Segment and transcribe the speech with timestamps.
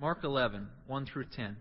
[0.00, 1.56] Mark 11, 1 through 10.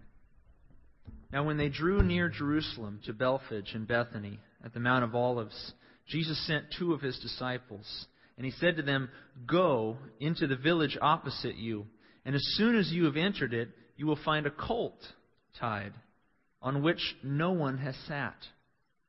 [1.33, 5.73] Now, when they drew near Jerusalem to Bethphage and Bethany at the Mount of Olives,
[6.07, 8.05] Jesus sent two of his disciples,
[8.38, 9.10] and he said to them,
[9.47, 11.88] Go into the village opposite you,
[12.26, 14.99] and as soon as you have entered it, you will find a colt
[15.59, 15.93] tied,
[16.61, 18.38] on which no one has sat.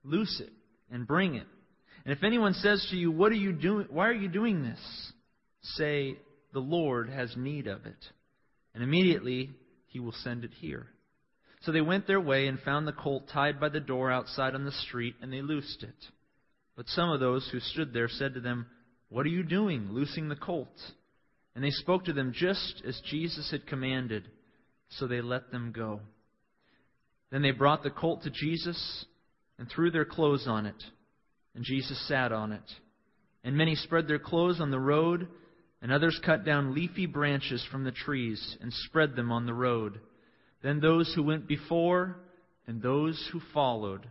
[0.04, 0.52] Loose it
[0.90, 1.46] and bring it.
[2.06, 3.88] And if anyone says to you, What are you doing?
[3.90, 5.12] Why are you doing this?
[5.74, 6.16] Say,
[6.54, 8.02] The Lord has need of it
[8.79, 9.50] and immediately
[9.86, 10.86] he will send it here.
[11.62, 14.64] So they went their way and found the colt tied by the door outside on
[14.64, 15.96] the street, and they loosed it.
[16.77, 18.66] But some of those who stood there said to them,
[19.09, 20.69] What are you doing, loosing the colt?
[21.56, 24.28] And they spoke to them just as Jesus had commanded,
[24.91, 25.98] so they let them go.
[27.33, 29.06] Then they brought the colt to Jesus
[29.58, 30.80] and threw their clothes on it,
[31.56, 32.62] and Jesus sat on it.
[33.42, 35.27] And many spread their clothes on the road
[35.80, 40.00] and others cut down leafy branches from the trees and spread them on the road.
[40.62, 42.16] Then those who went before
[42.66, 44.06] and those who followed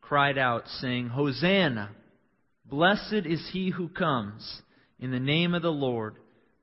[0.00, 1.90] cried out, saying, Hosanna!
[2.66, 4.62] Blessed is he who comes
[4.98, 6.16] in the name of the Lord.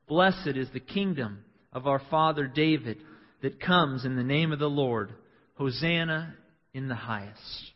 [0.07, 2.97] Blessed is the kingdom of our father David
[3.41, 5.13] that comes in the name of the Lord.
[5.55, 6.35] Hosanna
[6.73, 7.71] in the highest.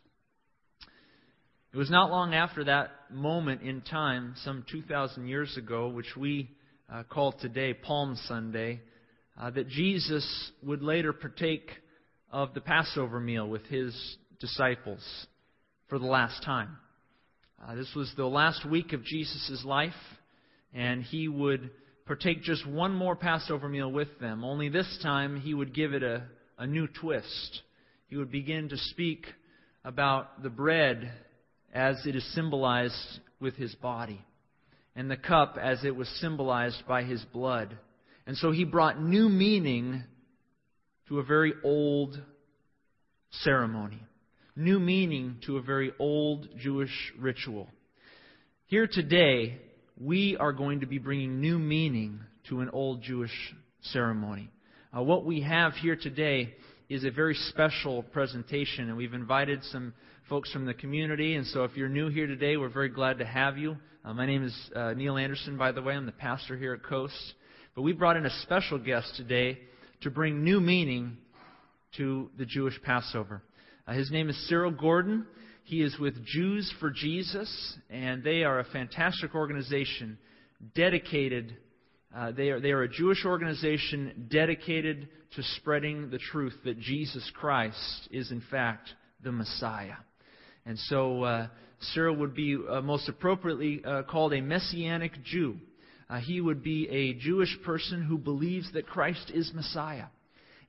[1.72, 6.50] It was not long after that moment in time, some 2,000 years ago, which we
[6.92, 8.80] uh, called today Palm Sunday,
[9.38, 11.70] uh, that Jesus would later partake
[12.30, 13.94] of the Passover meal with his
[14.40, 15.02] disciples
[15.88, 16.76] for the last time.
[17.62, 19.92] Uh, this was the last week of Jesus' life,
[20.72, 21.70] and he would
[22.06, 24.44] partake just one more Passover meal with them.
[24.44, 26.24] Only this time he would give it a,
[26.58, 27.62] a new twist.
[28.08, 29.26] He would begin to speak
[29.84, 31.10] about the bread
[31.72, 34.20] as it is symbolized with his body
[34.96, 37.76] and the cup as it was symbolized by his blood.
[38.26, 40.04] And so he brought new meaning
[41.08, 42.20] to a very old
[43.30, 44.00] ceremony,
[44.56, 47.68] new meaning to a very old Jewish ritual.
[48.66, 49.58] Here today,
[50.00, 54.50] we are going to be bringing new meaning to an old Jewish ceremony.
[54.96, 56.54] Uh, what we have here today
[56.88, 59.92] is a very special presentation, and we've invited some
[60.28, 61.34] folks from the community.
[61.34, 63.76] And so if you're new here today, we're very glad to have you.
[64.04, 65.94] Uh, my name is uh, Neil Anderson, by the way.
[65.94, 67.34] I'm the pastor here at Coast.
[67.74, 69.58] But we brought in a special guest today
[70.00, 71.18] to bring new meaning
[71.98, 73.42] to the Jewish Passover.
[73.86, 75.26] Uh, his name is Cyril Gordon.
[75.64, 80.16] He is with Jews for Jesus, and they are a fantastic organization
[80.74, 81.54] dedicated.
[82.16, 87.30] Uh, they, are, they are a Jewish organization dedicated to spreading the truth that Jesus
[87.34, 88.88] Christ is, in fact,
[89.22, 89.96] the Messiah.
[90.66, 91.48] And so uh,
[91.92, 95.56] Cyril would be uh, most appropriately uh, called a Messianic Jew.
[96.08, 100.06] Uh, he would be a Jewish person who believes that Christ is Messiah.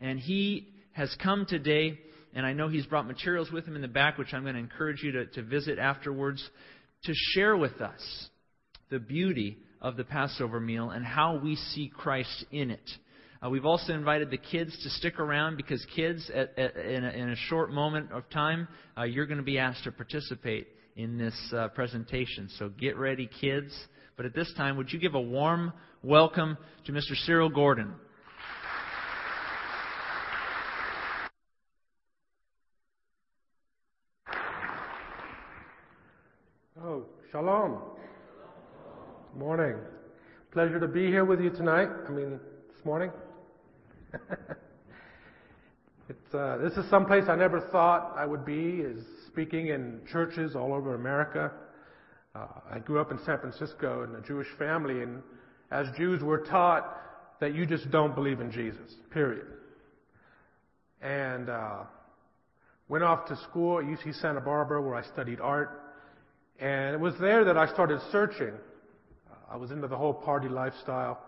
[0.02, 2.00] And he has come today,
[2.34, 4.60] and I know he's brought materials with him in the back, which I'm going to
[4.60, 6.48] encourage you to, to visit afterwards,
[7.04, 8.02] to share with us
[8.90, 12.90] the beauty of the Passover meal and how we see Christ in it.
[13.46, 17.10] Uh, we've also invited the kids to stick around because kids, at, at, in, a,
[17.10, 18.68] in, a, short moment of time,
[18.98, 22.50] uh, you're going to be asked to participate in this uh, presentation.
[22.58, 23.72] So get ready, kids.
[24.18, 27.16] But at this time, would you give a warm welcome to Mr.
[27.26, 27.94] Cyril Gordon?
[36.84, 37.80] Oh, shalom.
[39.36, 39.76] Morning.
[40.52, 41.90] Pleasure to be here with you tonight.
[42.08, 42.40] I mean,
[42.74, 43.12] this morning.
[46.10, 50.02] it's, uh, this is some place I never thought I would be, is speaking in
[50.12, 51.52] churches all over America.
[52.34, 55.22] Uh, I grew up in San Francisco in a Jewish family, and
[55.72, 57.02] as Jews, we're taught
[57.40, 59.48] that you just don't believe in Jesus, period.
[61.02, 61.84] And uh,
[62.88, 65.82] went off to school at UC Santa Barbara where I studied art.
[66.60, 68.54] And it was there that I started searching.
[69.30, 71.20] Uh, I was into the whole party lifestyle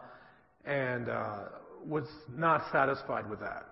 [0.66, 1.40] and uh,
[1.88, 3.66] was not satisfied with that.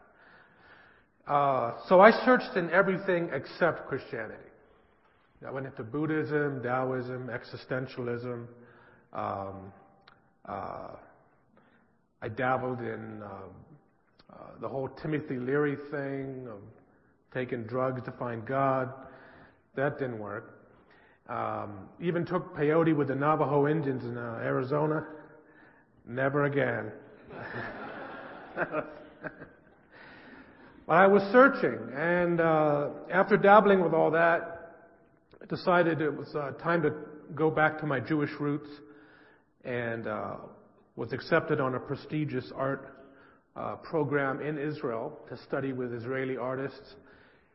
[1.28, 4.42] Uh, so I searched in everything except Christianity.
[5.46, 8.48] I went into Buddhism, Taoism, existentialism.
[9.14, 9.72] Um,
[10.48, 10.90] uh,
[12.22, 13.28] I dabbled in uh,
[14.32, 16.60] uh, the whole Timothy Leary thing of
[17.34, 18.92] taking drugs to find God.
[19.76, 20.52] That didn't work.
[21.28, 25.06] Um, even took peyote with the Navajo Indians in uh, Arizona.
[26.08, 26.92] Never again.
[30.88, 34.74] I was searching, and uh, after dabbling with all that,
[35.42, 36.94] I decided it was uh, time to
[37.34, 38.70] go back to my Jewish roots,
[39.64, 40.36] and uh,
[40.96, 42.96] was accepted on a prestigious art
[43.56, 46.96] uh, program in Israel to study with Israeli artists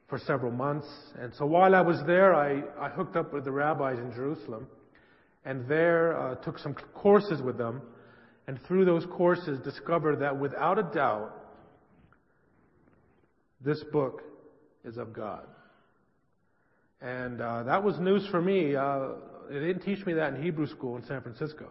[0.08, 0.88] for several months.
[1.18, 4.66] And so while I was there, I, I hooked up with the rabbis in Jerusalem
[5.44, 7.80] and there uh, took some courses with them.
[8.50, 11.30] And through those courses, discovered that without a doubt,
[13.60, 14.22] this book
[14.84, 15.46] is of God.
[17.00, 18.74] And uh, that was news for me.
[18.74, 19.10] Uh,
[19.48, 21.70] they didn't teach me that in Hebrew school in San Francisco.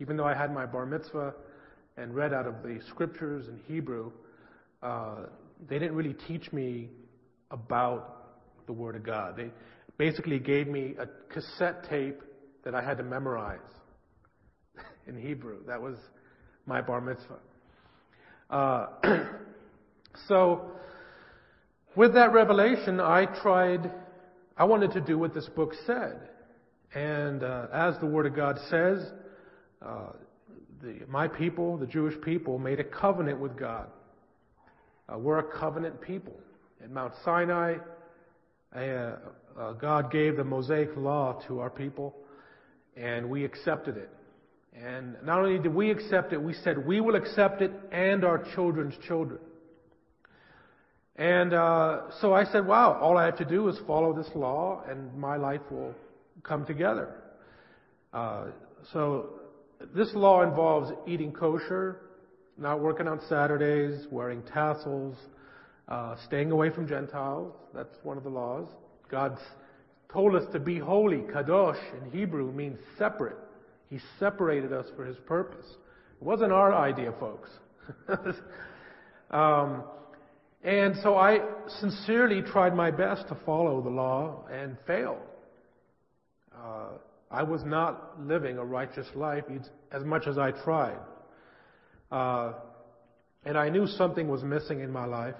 [0.00, 1.32] Even though I had my bar mitzvah
[1.96, 4.12] and read out of the scriptures in Hebrew,
[4.82, 5.14] uh,
[5.66, 6.90] they didn't really teach me
[7.50, 9.34] about the Word of God.
[9.34, 9.48] They
[9.96, 12.20] basically gave me a cassette tape
[12.64, 13.60] that I had to memorize
[15.06, 15.58] in Hebrew.
[15.66, 15.96] That was
[16.66, 17.38] my bar mitzvah.
[18.50, 18.86] Uh,
[20.28, 20.70] so,
[21.96, 23.90] with that revelation, I tried,
[24.56, 26.28] I wanted to do what this book said.
[26.94, 29.02] And uh, as the Word of God says,
[29.80, 30.12] uh,
[30.82, 33.88] the, my people, the Jewish people, made a covenant with God.
[35.08, 36.34] Uh, we're a covenant people.
[36.82, 37.76] At Mount Sinai,
[38.74, 39.16] uh,
[39.80, 42.14] God gave the Mosaic law to our people,
[42.96, 44.10] and we accepted it.
[44.74, 48.44] And not only did we accept it, we said we will accept it and our
[48.54, 49.40] children's children.
[51.16, 54.82] And uh, so I said, wow, all I have to do is follow this law
[54.88, 55.94] and my life will
[56.42, 57.14] come together.
[58.12, 58.46] Uh,
[58.92, 59.40] so
[59.94, 62.00] this law involves eating kosher,
[62.56, 65.16] not working on Saturdays, wearing tassels,
[65.88, 67.52] uh, staying away from Gentiles.
[67.74, 68.68] That's one of the laws.
[69.10, 69.40] God's
[70.10, 71.18] told us to be holy.
[71.18, 73.36] Kadosh in Hebrew means separate.
[73.92, 75.66] He separated us for His purpose.
[76.18, 77.50] It wasn't our idea, folks.
[79.30, 79.84] um,
[80.64, 81.40] and so I
[81.78, 85.20] sincerely tried my best to follow the law and failed.
[86.56, 86.86] Uh,
[87.30, 89.44] I was not living a righteous life
[89.90, 90.96] as much as I tried.
[92.10, 92.54] Uh,
[93.44, 95.34] and I knew something was missing in my life.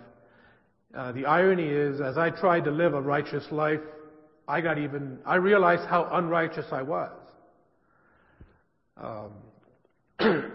[0.95, 3.81] Uh, the irony is, as I tried to live a righteous life,
[4.47, 7.13] I got even, I realized how unrighteous I was.
[8.97, 9.33] Um,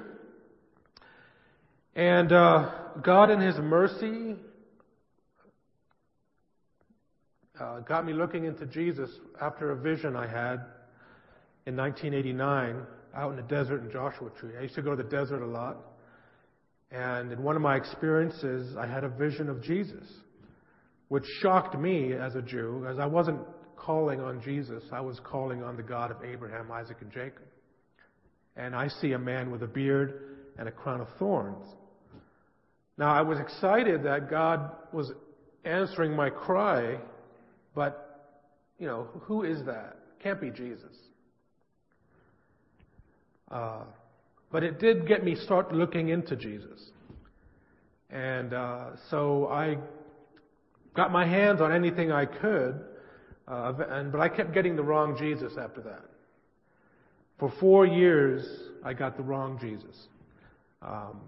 [1.96, 2.72] and uh,
[3.04, 4.36] God, in His mercy,
[7.60, 9.10] uh, got me looking into Jesus
[9.42, 10.66] after a vision I had
[11.66, 12.84] in 1989
[13.16, 14.52] out in the desert in Joshua Tree.
[14.58, 15.78] I used to go to the desert a lot.
[16.92, 20.06] And in one of my experiences, I had a vision of Jesus,
[21.10, 23.42] which shocked me as a Jew, as I wasn't
[23.76, 27.44] calling on Jesus, I was calling on the God of Abraham, Isaac, and Jacob.
[28.58, 31.66] And I see a man with a beard and a crown of thorns.
[32.98, 35.12] Now, I was excited that God was
[35.64, 36.98] answering my cry
[37.78, 38.34] but,
[38.80, 40.00] you know, who is that?
[40.20, 40.96] Can't be Jesus.
[43.52, 43.84] Uh,
[44.52, 46.90] but it did get me start looking into Jesus.
[48.10, 49.78] And uh, so I
[50.96, 52.84] got my hands on anything I could,
[53.48, 56.06] uh, and, but I kept getting the wrong Jesus after that.
[57.40, 58.46] For four years,
[58.84, 60.08] I got the wrong Jesus.
[60.82, 61.22] Um,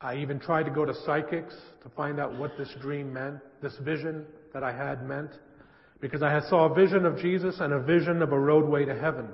[0.00, 3.76] I even tried to go to psychics to find out what this dream meant, this
[3.78, 5.30] vision that I had meant
[6.04, 9.28] because I saw a vision of Jesus and a vision of a roadway to heaven.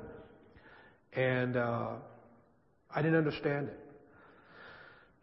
[1.13, 1.89] And uh,
[2.95, 3.79] I didn't understand it.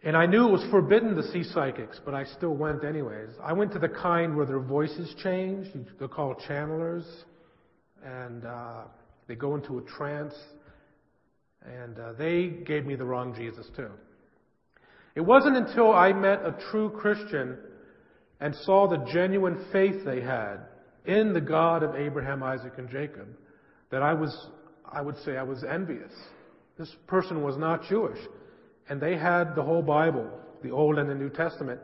[0.04, 3.30] And I knew it was forbidden to see psychics, but I still went anyways.
[3.42, 5.68] I went to the kind where their voices change.
[5.98, 7.06] They're called channelers.
[8.04, 8.82] And uh,
[9.28, 10.34] they go into a trance.
[11.68, 13.90] And uh, they gave me the wrong Jesus, too.
[15.16, 17.58] It wasn't until I met a true Christian
[18.40, 20.58] and saw the genuine faith they had
[21.06, 23.28] in the God of Abraham, Isaac, and Jacob
[23.90, 24.50] that I was,
[24.86, 26.12] I would say I was envious.
[26.78, 28.20] This person was not Jewish.
[28.90, 30.30] And they had the whole Bible,
[30.64, 31.80] the Old and the New Testament.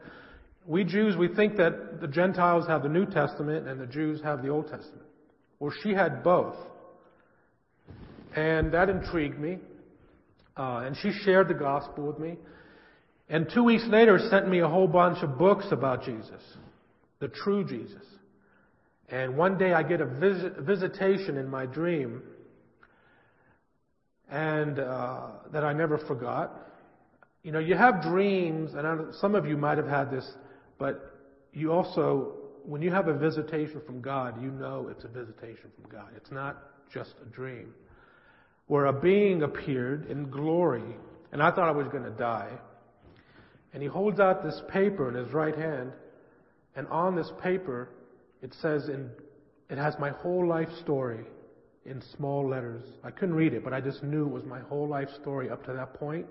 [0.66, 4.42] We Jews, we think that the Gentiles have the New Testament and the Jews have
[4.42, 5.08] the Old Testament.
[5.60, 6.56] Well, she had both.
[8.36, 9.60] And that intrigued me.
[10.56, 12.38] Uh, and she shared the gospel with me.
[13.30, 16.42] And two weeks later sent me a whole bunch of books about Jesus.
[17.20, 18.04] The true Jesus.
[19.10, 22.22] And one day I get a visit, visitation in my dream,
[24.30, 26.60] and uh, that I never forgot.
[27.44, 30.30] You know, you have dreams, and some of you might have had this,
[30.80, 31.14] but
[31.54, 32.34] you also,
[32.66, 36.08] when you have a visitation from God, you know it's a visitation from God.
[36.16, 36.58] It's not
[36.92, 37.74] just a dream.
[38.68, 40.96] Where a being appeared in glory,
[41.32, 42.52] and I thought I was going to die.
[43.74, 45.92] And he holds out this paper in his right hand,
[46.76, 47.90] and on this paper
[48.42, 49.10] it says in,
[49.70, 51.26] it has my whole life story
[51.86, 52.84] in small letters.
[53.04, 55.66] I couldn't read it, but I just knew it was my whole life story up
[55.66, 56.26] to that point.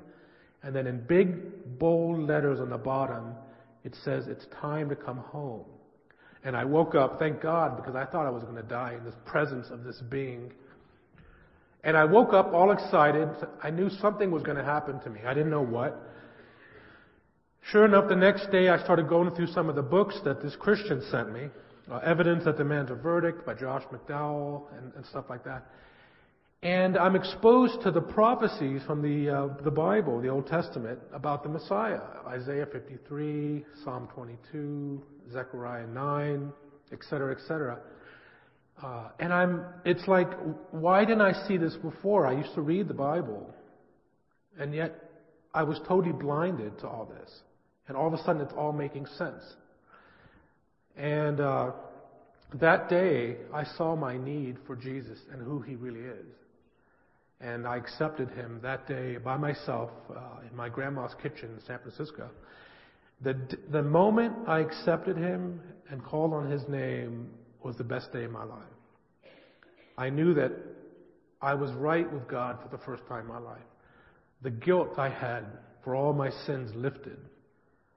[0.63, 3.35] And then in big, bold letters on the bottom,
[3.83, 5.65] it says, It's time to come home.
[6.45, 9.05] And I woke up, thank God, because I thought I was going to die in
[9.05, 10.53] the presence of this being.
[11.85, 13.29] And I woke up all excited.
[13.63, 15.21] I knew something was going to happen to me.
[15.27, 15.99] I didn't know what.
[17.71, 20.57] Sure enough, the next day I started going through some of the books that this
[20.57, 21.49] Christian sent me.
[21.91, 25.67] Uh, Evidence that demands a verdict by Josh McDowell and, and stuff like that.
[26.63, 31.43] And I'm exposed to the prophecies from the, uh, the Bible, the Old Testament, about
[31.43, 32.01] the Messiah.
[32.29, 36.53] Isaiah 53, Psalm 22, Zechariah 9,
[36.93, 37.81] etc., etc.
[38.81, 40.29] Uh, and I'm, it's like,
[40.71, 42.27] why didn't I see this before?
[42.27, 43.53] I used to read the Bible.
[44.59, 44.95] And yet,
[45.55, 47.31] I was totally blinded to all this.
[47.89, 49.43] And all of a sudden, it's all making sense.
[50.97, 51.73] And uh,
[52.55, 56.27] that day, I saw my need for Jesus and who He really is.
[57.41, 61.79] And I accepted Him that day by myself uh, in my grandma's kitchen in San
[61.81, 62.31] Francisco.
[63.23, 63.37] The,
[63.71, 65.61] the moment I accepted Him
[65.91, 67.31] and called on His name
[67.65, 68.63] was the best day of my life.
[69.97, 70.53] I knew that
[71.41, 73.63] I was right with God for the first time in my life.
[74.43, 75.45] The guilt I had
[75.85, 77.19] for all my sins lifted.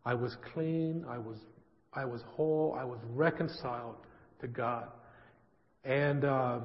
[0.06, 1.06] I was clean.
[1.10, 1.38] I was,
[1.94, 2.76] I was whole.
[2.78, 3.96] I was reconciled
[4.42, 4.88] to God.
[5.84, 6.60] And uh,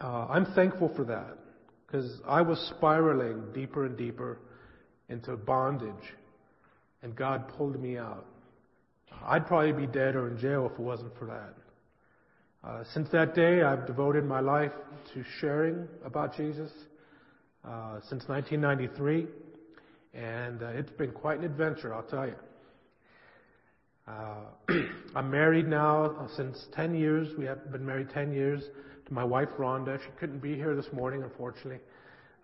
[0.00, 1.38] uh, I'm thankful for that
[1.86, 4.38] because I was spiraling deeper and deeper
[5.08, 6.14] into bondage,
[7.02, 8.26] and God pulled me out.
[9.26, 11.54] I'd probably be dead or in jail if it wasn't for that.
[12.64, 14.70] Uh, since that day, I've devoted my life
[15.12, 16.70] to sharing about Jesus
[17.64, 19.26] uh, since 1993,
[20.14, 22.36] and uh, it's been quite an adventure, I'll tell you.
[24.06, 24.78] Uh,
[25.16, 27.36] I'm married now since 10 years.
[27.36, 28.62] We have been married 10 years
[29.06, 29.98] to my wife Rhonda.
[30.00, 31.80] She couldn't be here this morning, unfortunately.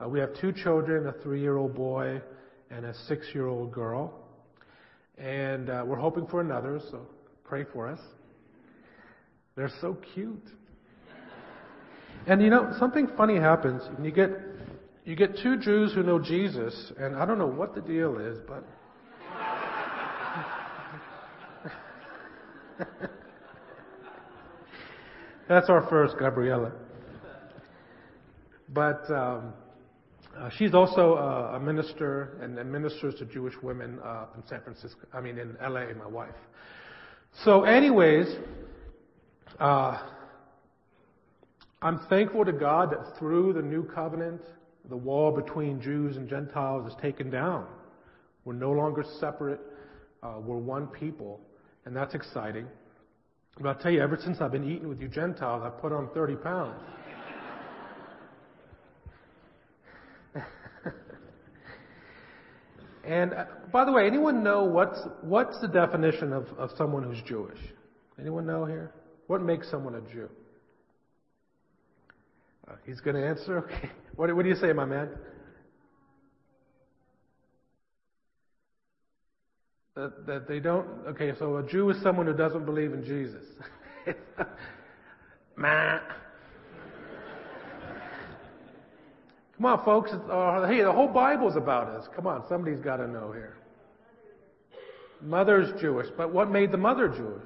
[0.05, 2.21] Uh, we have two children, a three-year-old boy
[2.73, 4.13] and a six-year-old girl,
[5.17, 6.81] and uh, we're hoping for another.
[6.91, 7.07] So
[7.45, 8.01] pray for us.
[9.59, 10.47] They're so cute.
[12.29, 14.31] And you know, something funny happens when you get
[15.05, 18.39] you get two Jews who know Jesus, and I don't know what the deal is,
[18.47, 18.65] but
[25.49, 26.71] That's our first, Gabriella.
[28.69, 29.55] But um,
[30.39, 34.61] uh, she's also uh, a minister and, and, ministers to Jewish women uh, in San
[34.61, 35.01] Francisco.
[35.13, 35.93] I mean, in L.A.
[35.95, 36.35] My wife.
[37.45, 38.29] So, anyways,
[39.61, 39.99] uh,
[41.83, 44.43] I'm thankful to God that through the new covenant,
[44.89, 47.67] the wall between Jews and Gentiles is taken down.
[48.45, 49.61] We're no longer separate.
[50.23, 51.41] Uh, we're one people,
[51.85, 52.67] and that's exciting.
[53.61, 56.09] But I'll tell you, ever since I've been eating with you Gentiles, I've put on
[56.15, 56.81] 30 pounds.
[63.05, 67.21] and uh, by the way, anyone know what's, what's the definition of, of someone who's
[67.23, 67.59] Jewish?
[68.21, 68.93] Anyone know here?
[69.29, 70.29] What makes someone a Jew?
[72.67, 73.59] Uh, he's going to answer?
[73.71, 73.91] Okay.
[74.17, 75.11] What, what do you say, my man?
[79.95, 80.89] That, that they don't.
[81.07, 83.45] Okay, so a Jew is someone who doesn't believe in Jesus.
[85.57, 85.99] Meh.
[89.57, 90.11] Come on, folks.
[90.11, 92.09] Uh, hey, the whole Bible's about us.
[92.17, 93.57] Come on, somebody's got to know here.
[95.21, 97.45] Mother's Jewish, but what made the mother Jewish?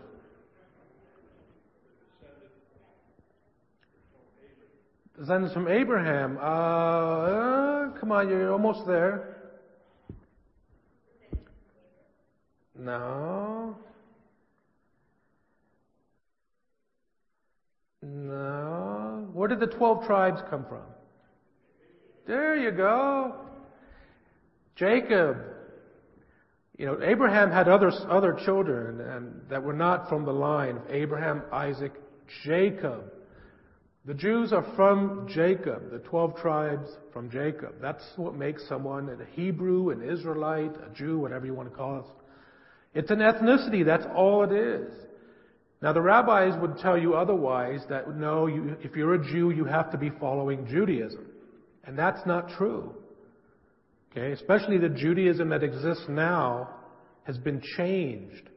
[5.23, 6.37] Descendants from Abraham.
[6.37, 9.37] Uh, uh, come on, you're almost there.
[12.76, 13.76] No.
[18.02, 19.29] No.
[19.33, 20.83] Where did the 12 tribes come from?
[22.26, 23.37] There you go.
[24.75, 25.37] Jacob.
[26.76, 30.91] You know, Abraham had other, other children and that were not from the line of
[30.91, 31.93] Abraham, Isaac,
[32.43, 33.05] Jacob.
[34.04, 37.75] The Jews are from Jacob, the 12 tribes from Jacob.
[37.80, 42.00] That's what makes someone a Hebrew, an Israelite, a Jew, whatever you want to call
[42.00, 42.06] us.
[42.94, 43.85] It's an ethnicity.
[43.85, 44.92] That's all it is.
[45.82, 49.64] Now, the rabbis would tell you otherwise that no, you, if you're a Jew, you
[49.64, 51.26] have to be following Judaism.
[51.85, 52.94] And that's not true.
[54.11, 54.32] Okay?
[54.32, 56.71] Especially the Judaism that exists now
[57.25, 58.49] has been changed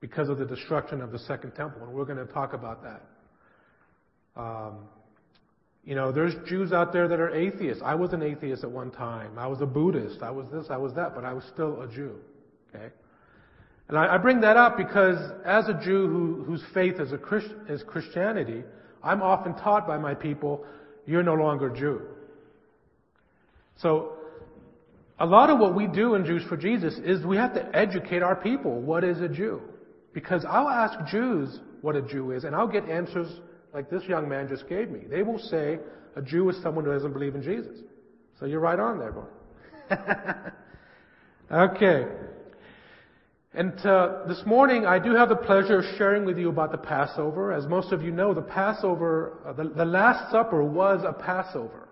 [0.00, 1.82] because of the destruction of the Second Temple.
[1.82, 3.02] And we're going to talk about that.
[4.38, 4.78] Um,
[5.84, 7.82] you know, there's Jews out there that are atheists.
[7.84, 9.38] I was an atheist at one time.
[9.38, 10.22] I was a Buddhist.
[10.22, 12.16] I was this, I was that, but I was still a Jew.
[12.74, 12.92] Okay?
[13.88, 17.18] And I, I bring that up because as a Jew who, whose faith is, a
[17.18, 18.62] Christ, is Christianity,
[19.02, 20.64] I'm often taught by my people,
[21.06, 22.02] you're no longer Jew.
[23.76, 24.12] So,
[25.20, 28.22] a lot of what we do in Jews for Jesus is we have to educate
[28.22, 28.80] our people.
[28.80, 29.62] What is a Jew?
[30.12, 33.40] Because I'll ask Jews what a Jew is, and I'll get answers
[33.72, 35.00] like this young man just gave me.
[35.08, 35.78] They will say
[36.16, 37.78] a Jew is someone who doesn't believe in Jesus.
[38.38, 39.26] So you're right on there, boy.
[41.52, 42.06] okay.
[43.54, 46.78] And uh, this morning, I do have the pleasure of sharing with you about the
[46.78, 47.52] Passover.
[47.52, 51.88] As most of you know, the Passover, uh, the, the Last Supper was a Passover.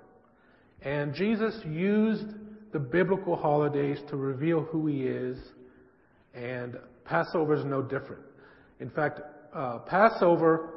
[0.83, 2.27] And Jesus used
[2.73, 5.39] the biblical holidays to reveal who he is,
[6.35, 8.23] and Passover is no different.
[8.81, 9.21] In fact,
[9.55, 10.75] uh, Passover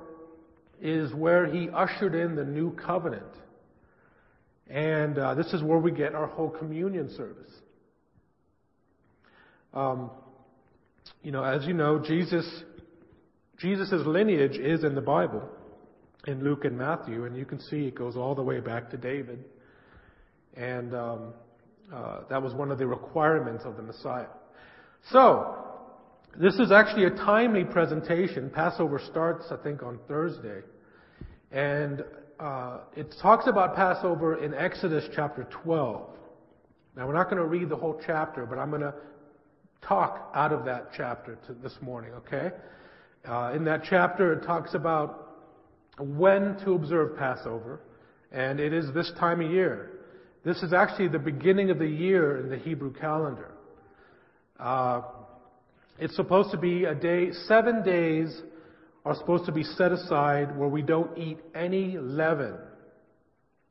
[0.82, 3.24] is where he ushered in the new covenant.
[4.70, 7.52] And uh, this is where we get our whole communion service.
[9.74, 10.12] Um,
[11.24, 12.46] you know, as you know, Jesus,
[13.58, 15.48] Jesus' lineage is in the Bible,
[16.28, 18.98] in Luke and Matthew, and you can see it goes all the way back to
[18.98, 19.44] David.
[20.56, 21.34] And um,
[21.94, 24.28] uh, that was one of the requirements of the Messiah.
[25.12, 25.69] So,
[26.40, 28.50] this is actually a timely presentation.
[28.50, 30.62] Passover starts, I think, on Thursday.
[31.52, 32.06] And
[32.40, 36.10] uh, it talks about Passover in Exodus chapter 12.
[36.96, 38.94] Now, we're not going to read the whole chapter, but I'm going to
[39.82, 42.52] talk out of that chapter this morning, okay?
[43.28, 45.40] Uh, in that chapter, it talks about
[45.98, 47.82] when to observe Passover,
[48.32, 49.92] and it is this time of year.
[50.46, 53.52] This is actually the beginning of the year in the Hebrew calendar.
[54.58, 55.02] Uh,
[56.00, 58.42] it's supposed to be a day, seven days
[59.06, 62.56] are supposed to be set aside where we don't eat any leaven.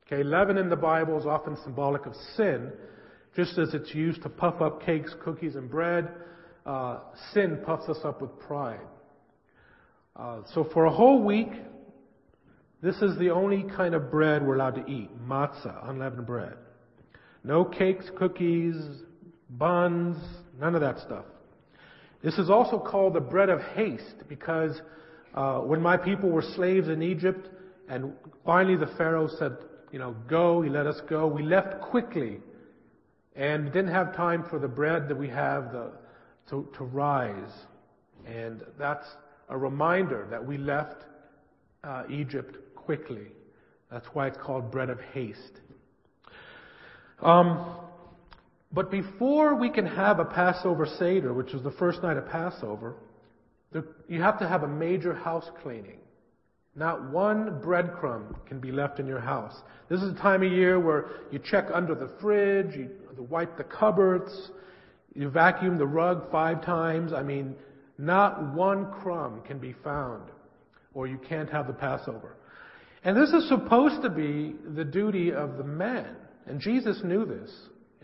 [0.06, 2.72] Okay, leaven in the Bible is often symbolic of sin,
[3.36, 6.08] just as it's used to puff up cakes, cookies, and bread.
[6.64, 7.00] Uh,
[7.32, 8.80] sin puffs us up with pride.
[10.16, 11.50] Uh, so for a whole week,
[12.82, 16.54] this is the only kind of bread we're allowed to eat matzah, unleavened bread.
[17.44, 18.74] No cakes, cookies,
[19.50, 20.16] buns,
[20.58, 21.24] none of that stuff.
[22.22, 24.80] This is also called the bread of haste because
[25.34, 27.48] uh, when my people were slaves in Egypt
[27.88, 28.12] and
[28.44, 29.56] finally the Pharaoh said,
[29.92, 32.38] you know, go, he let us go, we left quickly
[33.36, 35.92] and didn't have time for the bread that we have the,
[36.50, 37.52] to, to rise.
[38.26, 39.06] And that's
[39.48, 41.04] a reminder that we left
[41.84, 43.28] uh, Egypt quickly.
[43.90, 45.60] That's why it's called bread of haste.
[47.22, 47.76] Um,
[48.72, 52.96] but before we can have a Passover Seder, which is the first night of Passover,
[54.08, 55.98] you have to have a major house cleaning.
[56.74, 59.54] Not one breadcrumb can be left in your house.
[59.88, 63.64] This is a time of year where you check under the fridge, you wipe the
[63.64, 64.50] cupboards,
[65.14, 67.12] you vacuum the rug five times.
[67.12, 67.56] I mean,
[67.98, 70.30] not one crumb can be found,
[70.94, 72.36] or you can't have the Passover.
[73.02, 76.06] And this is supposed to be the duty of the men.
[76.46, 77.50] And Jesus knew this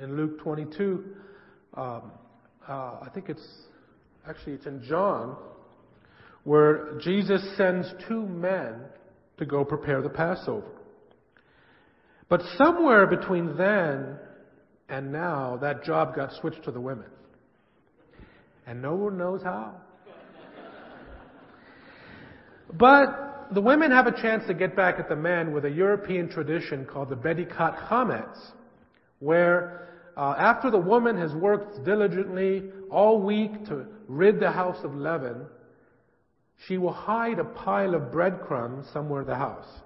[0.01, 1.05] in Luke 22.
[1.77, 2.13] Um,
[2.69, 3.47] uh, I think it's
[4.29, 5.37] actually it's in John
[6.45, 8.81] where Jesus sends two men
[9.39, 10.67] to go prepare the Passover.
[12.29, 14.17] But somewhere between then
[14.89, 17.07] and now, that job got switched to the women.
[18.67, 19.75] And no one knows how.
[22.73, 26.29] But the women have a chance to get back at the men with a European
[26.29, 28.53] tradition called the Bedikat Hametz,
[29.25, 34.95] where uh, after the woman has worked diligently all week to rid the house of
[34.95, 35.47] leaven,
[36.67, 39.81] she will hide a pile of breadcrumbs somewhere in the house.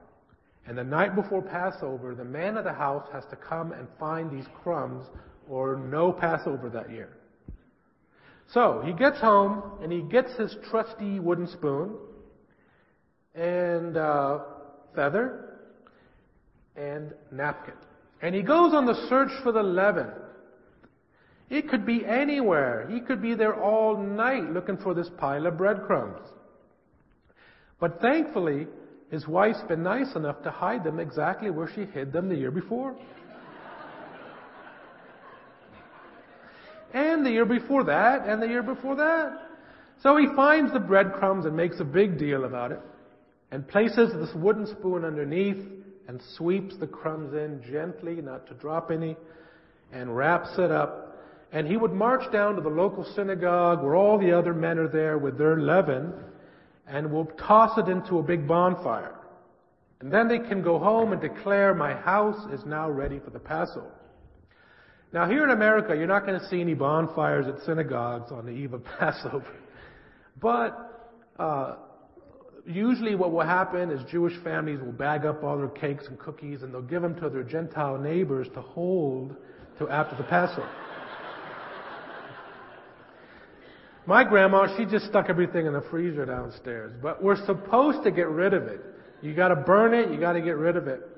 [0.67, 4.31] And the night before Passover, the man of the house has to come and find
[4.31, 5.07] these crumbs
[5.49, 7.17] or no Passover that year.
[8.53, 11.97] So he gets home and he gets his trusty wooden spoon
[13.35, 14.41] and uh,
[14.95, 15.61] feather
[16.77, 17.75] and napkin.
[18.21, 20.09] And he goes on the search for the leaven.
[21.51, 22.89] It could be anywhere.
[22.91, 26.21] He could be there all night looking for this pile of breadcrumbs.
[27.81, 28.67] But thankfully,
[29.11, 32.51] his wife's been nice enough to hide them exactly where she hid them the year
[32.51, 32.97] before.
[36.93, 39.49] and the year before that, and the year before that.
[40.03, 42.81] So he finds the breadcrumbs and makes a big deal about it,
[43.51, 45.65] and places this wooden spoon underneath,
[46.09, 49.15] and sweeps the crumbs in gently, not to drop any,
[49.93, 51.23] and wraps it up.
[51.53, 54.89] And he would march down to the local synagogue where all the other men are
[54.89, 56.13] there with their leaven,
[56.87, 59.15] and will toss it into a big bonfire.
[60.01, 63.39] And then they can go home and declare, My house is now ready for the
[63.39, 63.93] Passover.
[65.13, 68.53] Now, here in America, you're not going to see any bonfires at synagogues on the
[68.53, 69.55] eve of Passover.
[70.41, 71.77] But uh,
[72.69, 76.63] usually what will happen is Jewish families will bag up all their cakes and cookies
[76.63, 79.35] and they'll give them to their Gentile neighbors to hold
[79.79, 80.69] till after the Passover.
[84.07, 88.29] My grandma, she just stuck everything in the freezer downstairs, but we're supposed to get
[88.29, 88.81] rid of it.
[89.21, 91.18] You gotta burn it, you gotta get rid of it.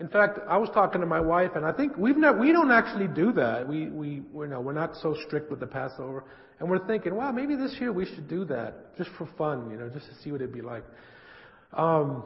[0.00, 2.70] In fact, I was talking to my wife, and I think we've never, we don't
[2.70, 3.68] actually do that.
[3.68, 6.24] We, we, we're, we're not so strict with the Passover.
[6.58, 9.76] And we're thinking, wow, maybe this year we should do that, just for fun, you
[9.76, 10.84] know, just to see what it'd be like.
[11.74, 12.24] Um,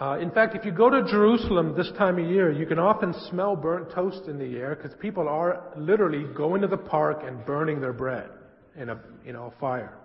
[0.00, 3.14] uh, in fact, if you go to Jerusalem this time of year, you can often
[3.30, 7.44] smell burnt toast in the air because people are literally going to the park and
[7.44, 8.30] burning their bread
[8.76, 9.98] in a, you know, a fire.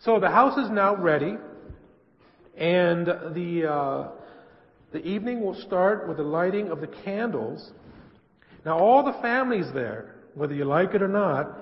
[0.00, 1.36] So the house is now ready,
[2.56, 4.08] and the, uh,
[4.96, 7.70] the evening will start with the lighting of the candles.
[8.64, 11.58] Now all the families there, whether you like it or not,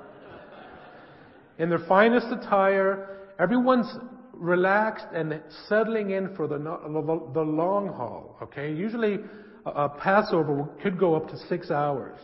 [1.59, 3.93] in their finest attire, everyone's
[4.35, 8.39] relaxed and settling in for the, the long haul.
[8.41, 9.19] Okay, usually
[9.67, 12.21] a, Passover could go up to six hours.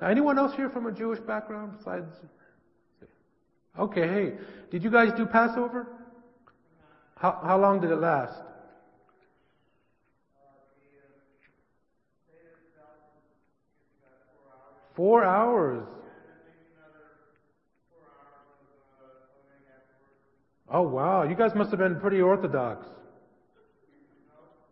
[0.00, 2.06] Now, anyone else here from a Jewish background besides?
[3.78, 4.32] Okay, hey,
[4.70, 5.86] did you guys do Passover?
[7.16, 8.47] How, how long did it last?
[14.98, 15.86] Four hours.
[20.68, 21.22] Oh, wow.
[21.22, 22.84] You guys must have been pretty orthodox.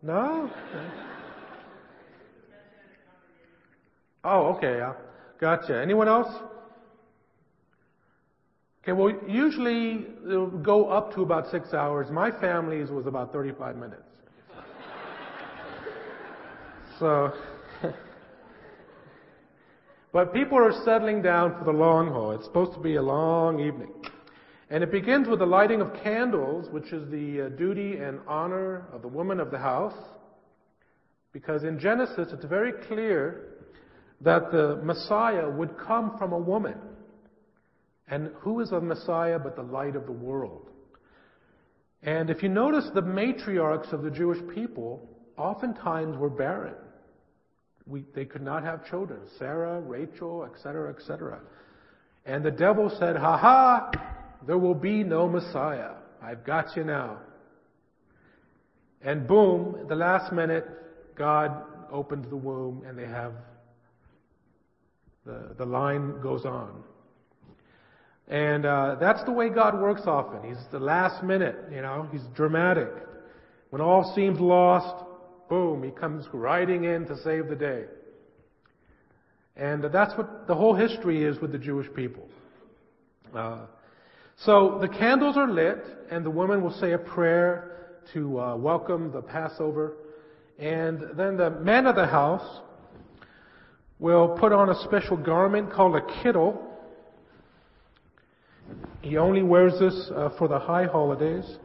[0.01, 0.51] No?
[4.25, 4.79] Oh, okay.
[4.79, 4.95] Yeah.
[5.39, 5.81] Gotcha.
[5.81, 6.27] Anyone else?
[8.83, 12.11] Okay, well, usually it'll go up to about six hours.
[12.11, 14.03] My family's was about 35 minutes.
[16.99, 17.31] so,
[20.17, 22.31] but people are settling down for the long haul.
[22.31, 23.91] It's supposed to be a long evening.
[24.71, 28.87] And it begins with the lighting of candles, which is the uh, duty and honor
[28.91, 29.93] of the woman of the house.
[31.33, 33.57] Because in Genesis, it's very clear
[34.21, 36.79] that the Messiah would come from a woman.
[38.07, 40.71] And who is the Messiah but the light of the world?
[42.01, 46.73] And if you notice, the matriarchs of the Jewish people oftentimes were barren.
[47.87, 49.21] We, they could not have children.
[49.39, 51.39] Sarah, Rachel, etc., etc.
[52.25, 53.91] And the devil said, Ha ha!
[54.45, 55.91] There will be no Messiah.
[56.21, 57.17] I've got you now.
[59.01, 60.65] And boom, the last minute,
[61.15, 63.33] God opens the womb and they have
[65.25, 66.83] the, the line goes on.
[68.27, 70.43] And uh, that's the way God works often.
[70.47, 72.89] He's the last minute, you know, he's dramatic.
[73.69, 75.05] When all seems lost,
[75.49, 77.85] boom, he comes riding in to save the day.
[79.55, 82.27] And that's what the whole history is with the Jewish people.
[83.35, 83.65] Uh,
[84.37, 87.71] so the candles are lit, and the woman will say a prayer
[88.13, 89.93] to uh, welcome the Passover.
[90.59, 92.61] And then the man of the house
[93.99, 96.61] will put on a special garment called a kittel.
[99.01, 101.57] He only wears this uh, for the high holidays.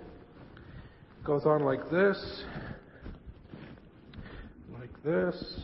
[1.24, 2.44] Goes on like this,
[5.04, 5.60] this.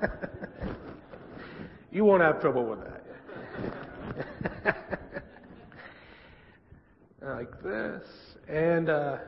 [1.90, 3.04] you won't have trouble with that.
[7.22, 8.02] like this.
[8.48, 9.18] And, uh,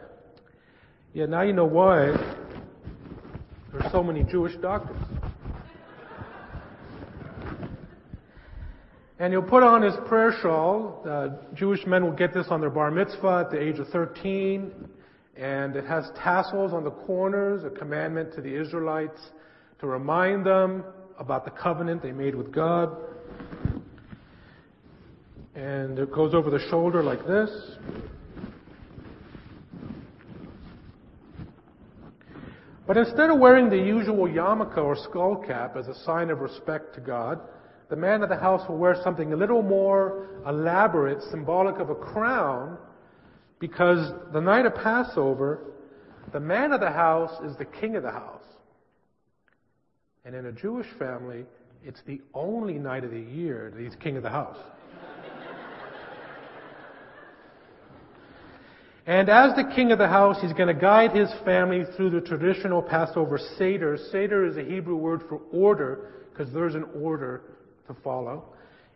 [1.12, 2.16] yeah, now you know why
[3.72, 5.10] there's so many Jewish doctors.
[9.20, 11.02] And he'll put on his prayer shawl.
[11.06, 14.72] Uh, Jewish men will get this on their bar mitzvah at the age of 13.
[15.37, 19.20] And it has tassels on the corners, a commandment to the Israelites
[19.80, 20.85] to remind them
[21.18, 22.96] about the covenant they made with God.
[25.54, 27.50] And it goes over the shoulder like this.
[32.87, 36.94] But instead of wearing the usual yarmulke or skull cap as a sign of respect
[36.94, 37.38] to God,
[37.90, 41.94] the man of the house will wear something a little more elaborate, symbolic of a
[41.94, 42.79] crown,
[43.59, 45.72] because the night of Passover,
[46.33, 48.44] the man of the house is the king of the house.
[50.24, 51.44] And in a Jewish family,
[51.85, 54.59] it's the only night of the year that he's king of the house.
[59.05, 62.20] and as the king of the house, he's going to guide his family through the
[62.20, 63.98] traditional Passover Seder.
[64.12, 67.42] Seder is a Hebrew word for order, because there's an order
[67.92, 68.44] to follow.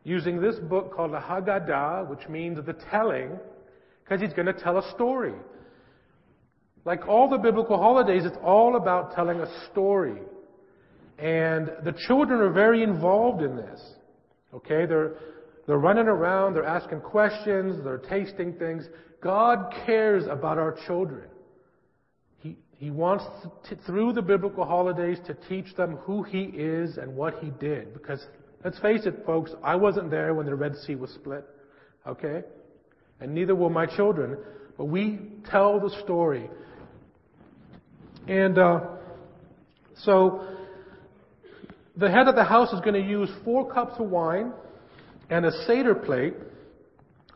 [0.04, 3.38] Using this book called the Haggadah, which means the telling,
[4.02, 5.35] because he's going to tell a story.
[6.85, 10.20] Like all the biblical holidays, it's all about telling a story.
[11.18, 13.80] And the children are very involved in this.
[14.52, 14.85] Okay?
[14.85, 15.14] They're,
[15.66, 18.85] they're running around, they're asking questions, they're tasting things.
[19.22, 21.28] God cares about our children.
[22.38, 23.24] He, he wants,
[23.70, 27.94] to, through the biblical holidays, to teach them who He is and what He did.
[27.94, 28.26] Because,
[28.64, 31.44] let's face it, folks, I wasn't there when the Red Sea was split.
[32.07, 32.42] Okay?
[33.20, 34.38] And neither were my children.
[34.77, 36.50] But we tell the story.
[38.27, 38.81] And uh,
[39.98, 40.46] so,
[41.96, 44.53] the head of the house is going to use four cups of wine
[45.31, 46.35] and a Seder plate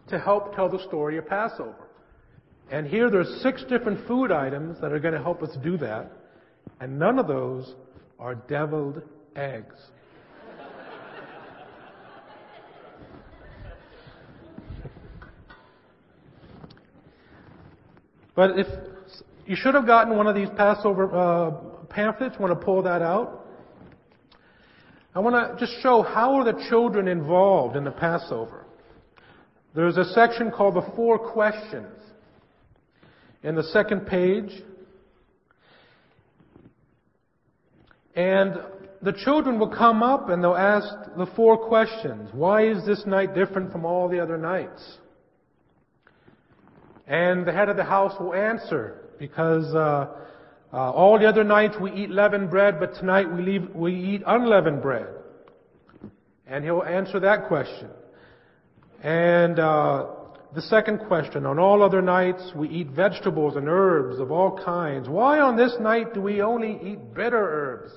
[0.08, 1.88] to help tell the story of Passover.
[2.70, 6.10] And here there's six different food items that are going to help us do that.
[6.80, 7.74] And none of those
[8.18, 9.02] are deviled
[9.36, 9.74] eggs.
[18.38, 18.68] But if
[19.46, 21.50] you should have gotten one of these Passover uh,
[21.88, 23.44] pamphlets, want to pull that out.
[25.12, 28.64] I want to just show how are the children involved in the Passover.
[29.74, 32.00] There's a section called the Four Questions
[33.42, 34.52] in the second page.
[38.14, 38.54] And
[39.02, 42.30] the children will come up and they'll ask the four questions.
[42.32, 44.98] Why is this night different from all the other nights?
[47.08, 50.08] And the head of the house will answer because uh,
[50.72, 54.22] uh, all the other nights we eat leavened bread, but tonight we, leave, we eat
[54.26, 55.08] unleavened bread.
[56.46, 57.88] And he'll answer that question.
[59.02, 60.06] And uh,
[60.54, 65.08] the second question, on all other nights we eat vegetables and herbs of all kinds.
[65.08, 67.92] Why on this night do we only eat bitter herbs?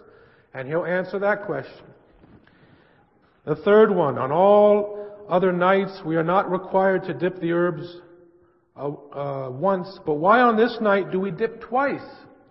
[0.53, 1.85] And he'll answer that question.
[3.45, 8.01] The third one, on all other nights we are not required to dip the herbs
[8.87, 12.01] uh, once, but why on this night do we dip twice?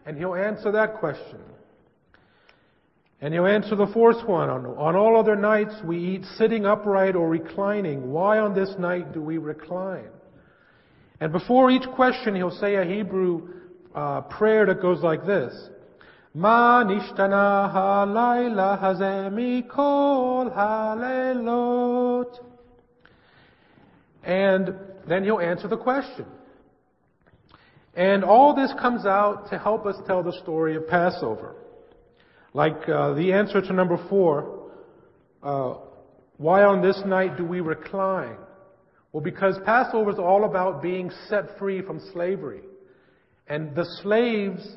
[0.06, 1.40] And he'll answer that question.
[3.20, 4.48] And he'll answer the fourth one.
[4.48, 8.10] On, on all other nights, we eat sitting upright or reclining.
[8.10, 10.08] Why on this night do we recline?
[11.20, 13.48] And before each question, he'll say a Hebrew
[13.94, 15.54] uh, prayer that goes like this.
[16.32, 22.38] Ma nishtana halayla hazemi kol halelot.
[24.22, 24.74] And
[25.10, 26.26] then he'll answer the question.
[27.94, 31.56] And all this comes out to help us tell the story of Passover.
[32.54, 34.70] Like uh, the answer to number four,
[35.42, 35.74] uh,
[36.36, 38.36] why on this night do we recline?
[39.12, 42.62] Well, because Passover is all about being set free from slavery.
[43.48, 44.76] And the slaves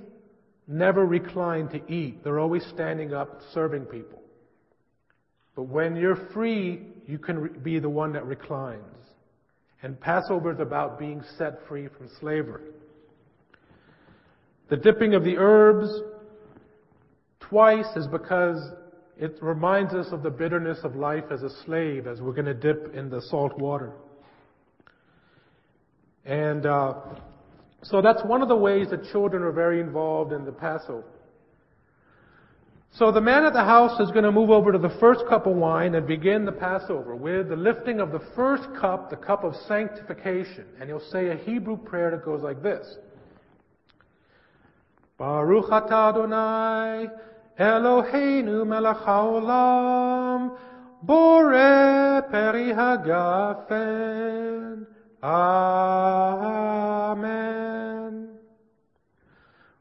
[0.67, 2.24] never recline to eat.
[2.24, 4.22] They're always standing up serving people.
[5.56, 8.82] But when you're free, you can be the one that reclines.
[9.84, 12.63] And Passover is about being set free from slavery.
[14.69, 15.89] The dipping of the herbs
[17.41, 18.72] twice is because
[19.17, 22.54] it reminds us of the bitterness of life as a slave as we're going to
[22.54, 23.91] dip in the salt water.
[26.26, 26.93] And uh,
[27.84, 31.12] so that's one of the ways that children are very involved in the Passover.
[32.95, 35.47] So the man at the house is going to move over to the first cup
[35.47, 39.43] of wine and begin the Passover with the lifting of the first cup, the cup
[39.43, 40.65] of sanctification.
[40.79, 42.97] And he'll say a Hebrew prayer that goes like this.
[45.17, 47.08] Baruch atah Adonai
[47.60, 50.56] Eloheinu melech haolam,
[51.01, 53.73] bore peri hagafen.
[55.23, 56.13] Amen.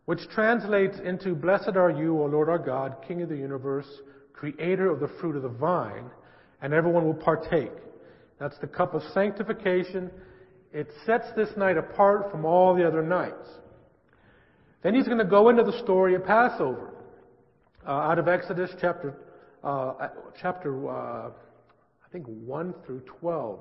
[0.04, 3.86] Which translates into, Blessed are you, O Lord our God, King of the universe,
[4.32, 6.10] creator of the fruit of the vine,
[6.60, 7.72] and everyone will partake.
[8.40, 10.10] That's the cup of sanctification.
[10.72, 13.48] It sets this night apart from all the other nights.
[14.82, 16.90] Then he's going to go into the story of Passover
[17.86, 19.14] uh, out of Exodus chapter
[19.62, 20.08] uh,
[20.40, 23.60] chapter uh, I think one through twelve,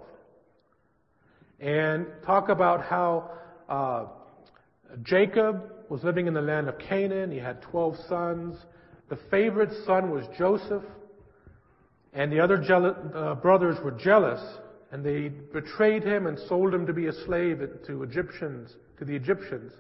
[1.60, 3.30] and talk about how
[3.70, 4.06] uh,
[5.04, 7.30] Jacob was living in the land of Canaan.
[7.30, 8.56] He had twelve sons.
[9.10, 10.86] The favorite son was Joseph,
[12.14, 14.42] and the other jealous, uh, brothers were jealous,
[14.94, 19.14] and they betrayed him and sold him to be a slave to Egyptians to the
[19.14, 19.74] Egyptians.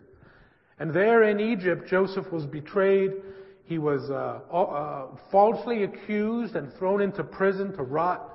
[0.79, 3.13] And there in Egypt, Joseph was betrayed
[3.63, 8.29] he was uh, uh, falsely accused and thrown into prison to rot.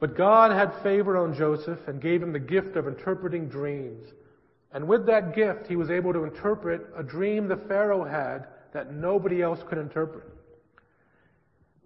[0.00, 4.08] But God had favor on Joseph and gave him the gift of interpreting dreams.
[4.72, 8.92] And with that gift, he was able to interpret a dream the Pharaoh had that
[8.92, 10.26] nobody else could interpret.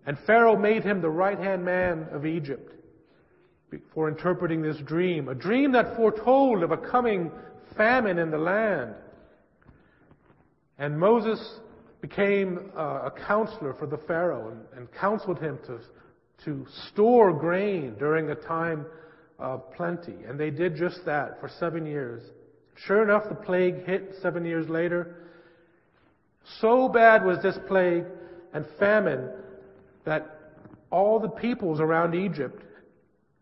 [0.06, 2.74] And Pharaoh made him the right hand man of Egypt
[3.94, 5.28] for interpreting this dream.
[5.28, 7.30] A dream that foretold of a coming
[7.76, 8.94] famine in the land.
[10.78, 11.60] And Moses
[12.00, 15.78] became a counselor for the Pharaoh and, and counseled him to,
[16.44, 18.86] to store grain during a time
[19.38, 20.16] of plenty.
[20.26, 22.22] And they did just that for seven years.
[22.86, 25.16] Sure enough, the plague hit seven years later.
[26.60, 28.04] So bad was this plague
[28.54, 29.28] and famine
[30.04, 30.38] that
[30.90, 32.62] all the peoples around Egypt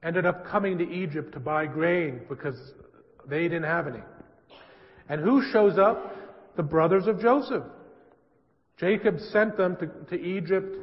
[0.03, 2.57] ended up coming to Egypt to buy grain because
[3.29, 4.03] they didn't have any.
[5.09, 6.15] And who shows up?
[6.57, 7.65] The brothers of Joseph.
[8.79, 10.77] Jacob sent them to, to Egypt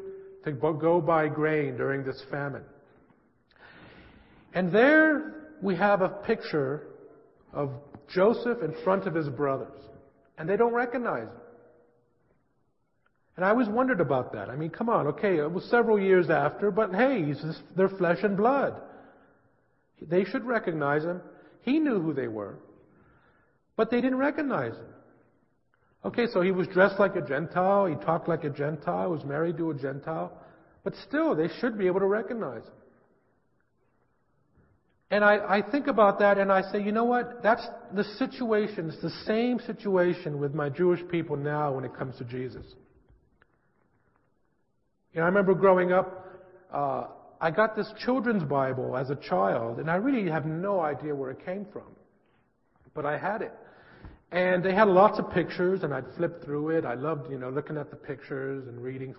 [0.45, 2.63] to go buy grain during this famine.
[4.53, 6.87] And there we have a picture
[7.51, 7.71] of
[8.07, 9.79] Joseph in front of his brothers.
[10.37, 11.41] And they don't recognize him.
[13.35, 14.49] And I always wondered about that.
[14.49, 17.33] I mean, come on, okay, it was several years after, but hey,
[17.75, 18.81] they're flesh and blood.
[20.01, 21.21] They should recognize him.
[21.61, 22.55] He knew who they were.
[23.75, 24.87] But they didn't recognize him.
[26.05, 29.57] Okay, so he was dressed like a Gentile, he talked like a Gentile, was married
[29.57, 30.31] to a Gentile,
[30.83, 32.73] but still, they should be able to recognize him.
[35.11, 37.43] And I, I think about that and I say, you know what?
[37.43, 38.89] That's the situation.
[38.89, 42.65] It's the same situation with my Jewish people now when it comes to Jesus.
[45.13, 46.25] You know, I remember growing up,
[46.73, 47.05] uh,
[47.39, 51.31] I got this children's Bible as a child, and I really have no idea where
[51.31, 51.95] it came from.
[52.93, 53.53] But I had it.
[54.31, 56.83] And they had lots of pictures, and I'd flip through it.
[56.83, 59.15] I loved, you know, looking at the pictures and reading.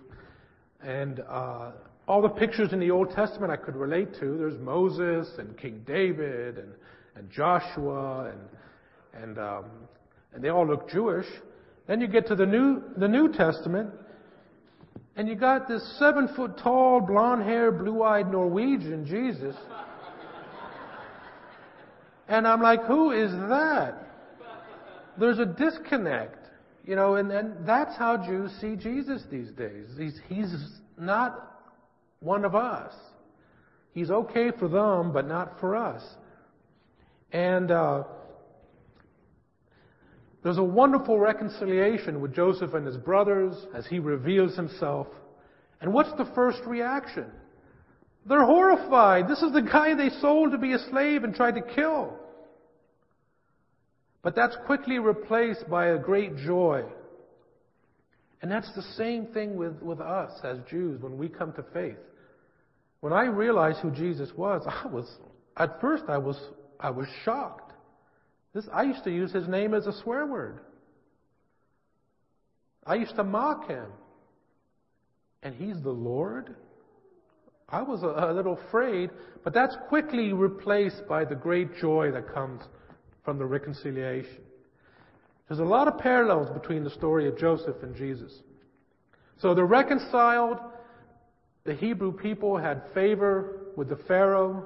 [0.81, 1.71] And uh,
[2.07, 4.37] all the pictures in the Old Testament I could relate to.
[4.37, 6.73] There's Moses and King David and,
[7.15, 9.65] and Joshua, and and um,
[10.33, 11.25] and they all look Jewish.
[11.87, 13.91] Then you get to the New the New Testament,
[15.15, 19.55] and you got this seven foot tall, blonde haired, blue eyed Norwegian Jesus.
[22.29, 24.03] And I'm like, who is that?
[25.17, 26.45] There's a disconnect.
[26.85, 29.87] You know, and, and that's how Jews see Jesus these days.
[29.97, 30.53] He's, he's
[30.97, 31.56] not
[32.19, 32.93] one of us.
[33.91, 36.03] He's okay for them, but not for us.
[37.31, 38.03] And uh,
[40.43, 45.07] there's a wonderful reconciliation with Joseph and his brothers as he reveals himself.
[45.81, 47.25] And what's the first reaction?
[48.27, 49.27] They're horrified.
[49.27, 52.13] This is the guy they sold to be a slave and tried to kill.
[54.21, 56.83] But that's quickly replaced by a great joy.
[58.41, 61.97] And that's the same thing with, with us as Jews when we come to faith.
[63.01, 65.07] When I realized who Jesus was, I was,
[65.55, 66.37] at first I was,
[66.79, 67.73] I was shocked.
[68.53, 70.59] This, I used to use his name as a swear word.
[72.85, 73.87] I used to mock him.
[75.43, 76.55] And he's the Lord?
[77.69, 79.11] I was a, a little afraid,
[79.43, 82.63] but that's quickly replaced by the great joy that comes
[83.23, 84.41] from the reconciliation.
[85.47, 88.33] There's a lot of parallels between the story of Joseph and Jesus.
[89.39, 90.57] So they're reconciled.
[91.67, 94.65] The Hebrew people had favor with the Pharaoh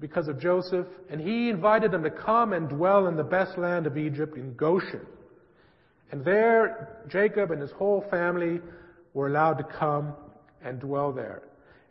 [0.00, 3.86] because of Joseph, and he invited them to come and dwell in the best land
[3.86, 5.06] of Egypt in Goshen.
[6.10, 8.60] And there, Jacob and his whole family
[9.14, 10.14] were allowed to come
[10.64, 11.42] and dwell there.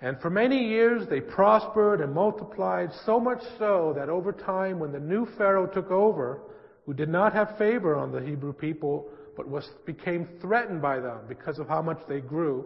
[0.01, 4.91] And for many years they prospered and multiplied, so much so that over time, when
[4.91, 6.41] the new Pharaoh took over,
[6.85, 11.19] who did not have favor on the Hebrew people, but was, became threatened by them
[11.29, 12.65] because of how much they grew,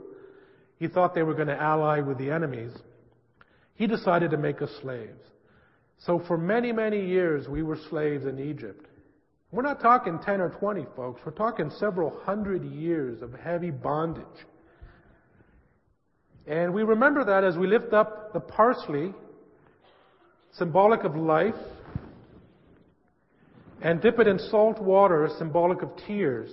[0.77, 2.71] he thought they were going to ally with the enemies.
[3.75, 5.21] He decided to make us slaves.
[5.99, 8.85] So for many, many years, we were slaves in Egypt.
[9.51, 11.21] We're not talking 10 or 20, folks.
[11.25, 14.25] We're talking several hundred years of heavy bondage.
[16.47, 19.13] And we remember that as we lift up the parsley,
[20.57, 21.55] symbolic of life,
[23.81, 26.51] and dip it in salt water, symbolic of tears.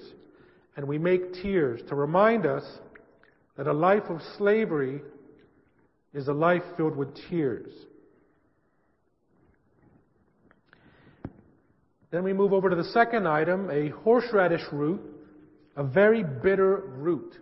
[0.77, 2.65] And we make tears to remind us
[3.63, 5.01] that a life of slavery
[6.13, 7.73] is a life filled with tears.
[12.11, 15.01] Then we move over to the second item, a horseradish root,
[15.77, 17.37] a very bitter root.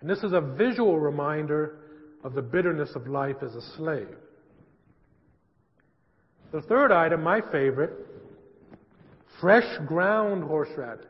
[0.00, 1.80] And this is a visual reminder
[2.22, 4.14] of the bitterness of life as a slave.
[6.52, 7.90] The third item, my favorite,
[9.40, 11.06] fresh ground horseradish.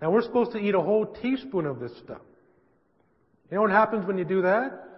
[0.00, 2.20] Now we're supposed to eat a whole teaspoon of this stuff.
[3.50, 4.88] You know what happens when you do that?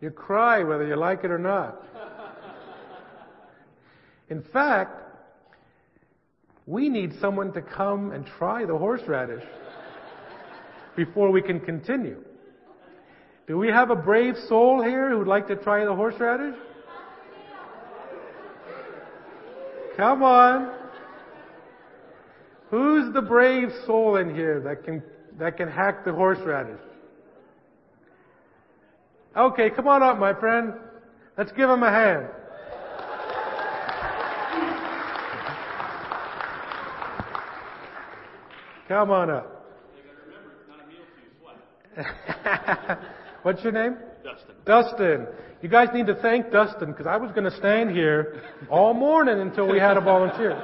[0.00, 1.82] You cry whether you like it or not.
[4.28, 5.00] In fact,
[6.66, 9.44] we need someone to come and try the horseradish
[10.96, 12.22] before we can continue.
[13.46, 16.58] Do we have a brave soul here who'd like to try the horseradish?
[19.96, 20.74] Come on.
[22.70, 25.02] Who's the brave soul in here that can,
[25.38, 26.80] that can hack the horseradish?
[29.36, 30.74] Okay, come on up, my friend.
[31.36, 32.28] Let's give him a hand.
[38.86, 39.50] Come on up.
[43.42, 43.96] What's your name?
[44.22, 44.54] Dustin.
[44.64, 45.26] Dustin.
[45.62, 49.40] You guys need to thank Dustin because I was going to stand here all morning
[49.40, 50.62] until we had a volunteer.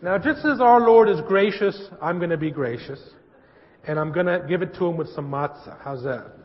[0.00, 3.00] Now, just as our Lord is gracious, I'm going to be gracious.
[3.86, 5.78] And I'm going to give it to him with some matzah.
[5.82, 6.41] How's that?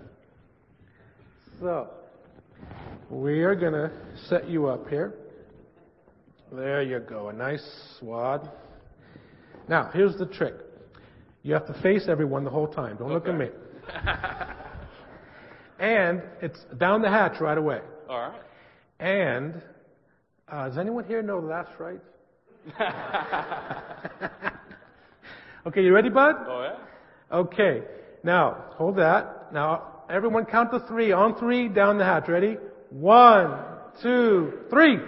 [1.59, 1.89] So,
[3.09, 3.91] we are going to
[4.27, 5.15] set you up here.
[6.51, 7.29] There you go.
[7.29, 8.51] A nice swad.
[9.67, 10.53] Now, here's the trick.
[11.41, 12.97] You have to face everyone the whole time.
[12.97, 13.47] Don't look at me.
[15.79, 17.79] and it's down the hatch right away.
[18.07, 18.41] All right.
[18.99, 19.59] And
[20.47, 22.01] uh, does anyone here know that's right?
[25.67, 26.35] okay, you ready, bud?
[26.47, 27.35] Oh yeah.
[27.35, 27.81] Okay.
[28.23, 29.51] Now, hold that.
[29.51, 31.11] Now, everyone count to three.
[31.11, 32.27] On three, down the hatch.
[32.27, 32.57] Ready?
[32.89, 33.59] One,
[34.01, 34.97] two, three.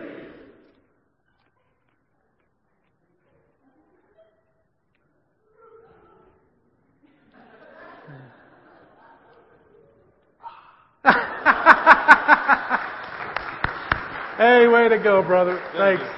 [14.38, 15.62] hey, way to go, brother.
[15.78, 16.14] Thank Thanks.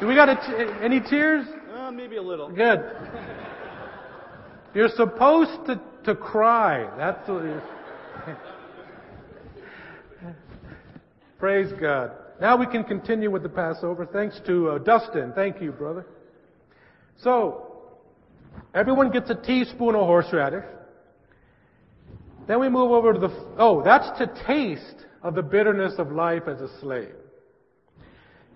[0.00, 1.46] Do we got a any tears?
[1.74, 2.50] Uh, maybe a little.
[2.50, 2.80] Good.
[4.74, 6.88] You're supposed to, to cry.
[6.96, 7.42] That's what.
[11.38, 12.12] Praise God.
[12.40, 14.06] Now we can continue with the Passover.
[14.06, 15.32] Thanks to uh, Dustin.
[15.34, 16.06] Thank you, brother.
[17.22, 17.92] So,
[18.74, 20.64] everyone gets a teaspoon of horseradish.
[22.46, 23.54] Then we move over to the.
[23.58, 27.14] Oh, that's to taste of the bitterness of life as a slave.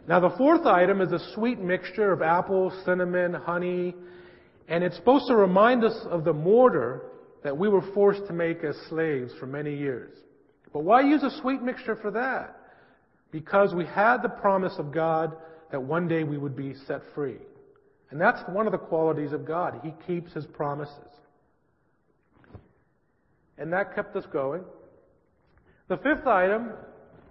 [0.07, 3.95] Now, the fourth item is a sweet mixture of apples, cinnamon, honey,
[4.66, 7.03] and it's supposed to remind us of the mortar
[7.43, 10.12] that we were forced to make as slaves for many years.
[10.72, 12.57] But why use a sweet mixture for that?
[13.30, 15.36] Because we had the promise of God
[15.70, 17.36] that one day we would be set free.
[18.11, 19.80] And that's one of the qualities of God.
[19.82, 20.95] He keeps His promises.
[23.59, 24.62] And that kept us going.
[25.89, 26.70] The fifth item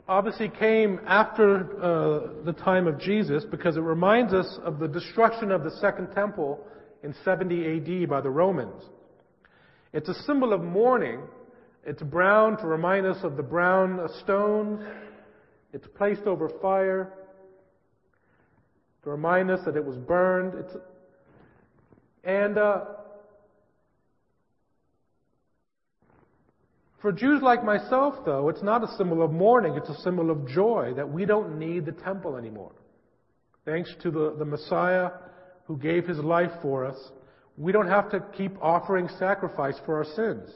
[0.08, 5.52] obviously came after uh, the time of Jesus because it reminds us of the destruction
[5.52, 6.60] of the Second Temple
[7.04, 8.84] in 70 AD by the Romans.
[9.98, 11.22] It's a symbol of mourning.
[11.84, 14.80] It's brown to remind us of the brown stones.
[15.74, 17.12] It's placed over fire
[19.04, 20.54] to remind us that it was burned.
[20.54, 20.76] It's,
[22.24, 22.82] and uh,
[27.02, 29.74] for Jews like myself, though, it's not a symbol of mourning.
[29.78, 32.74] It's a symbol of joy that we don't need the temple anymore.
[33.66, 35.10] Thanks to the, the Messiah
[35.66, 36.98] who gave his life for us,
[37.58, 40.50] we don't have to keep offering sacrifice for our sins.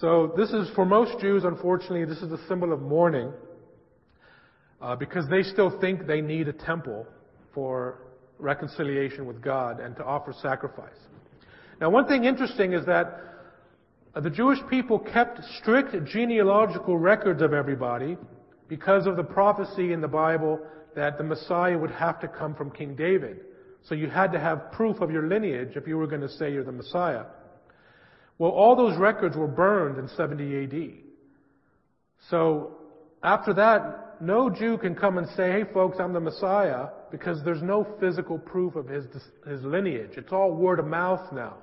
[0.00, 3.32] So this is, for most Jews, unfortunately, this is a symbol of mourning
[4.80, 7.06] uh, because they still think they need a temple
[7.54, 7.98] for
[8.40, 10.98] reconciliation with God and to offer sacrifice.
[11.80, 13.20] Now, one thing interesting is that
[14.14, 18.16] uh, the Jewish people kept strict genealogical records of everybody
[18.68, 20.58] because of the prophecy in the Bible
[20.96, 23.40] that the Messiah would have to come from King David.
[23.84, 26.52] So you had to have proof of your lineage if you were going to say
[26.52, 27.24] you're the Messiah.
[28.38, 30.92] Well, all those records were burned in 70 AD.
[32.30, 32.78] So
[33.22, 37.62] after that, no Jew can come and say, hey folks, I'm the Messiah, because there's
[37.62, 39.04] no physical proof of his,
[39.46, 40.12] his lineage.
[40.16, 41.54] It's all word of mouth now.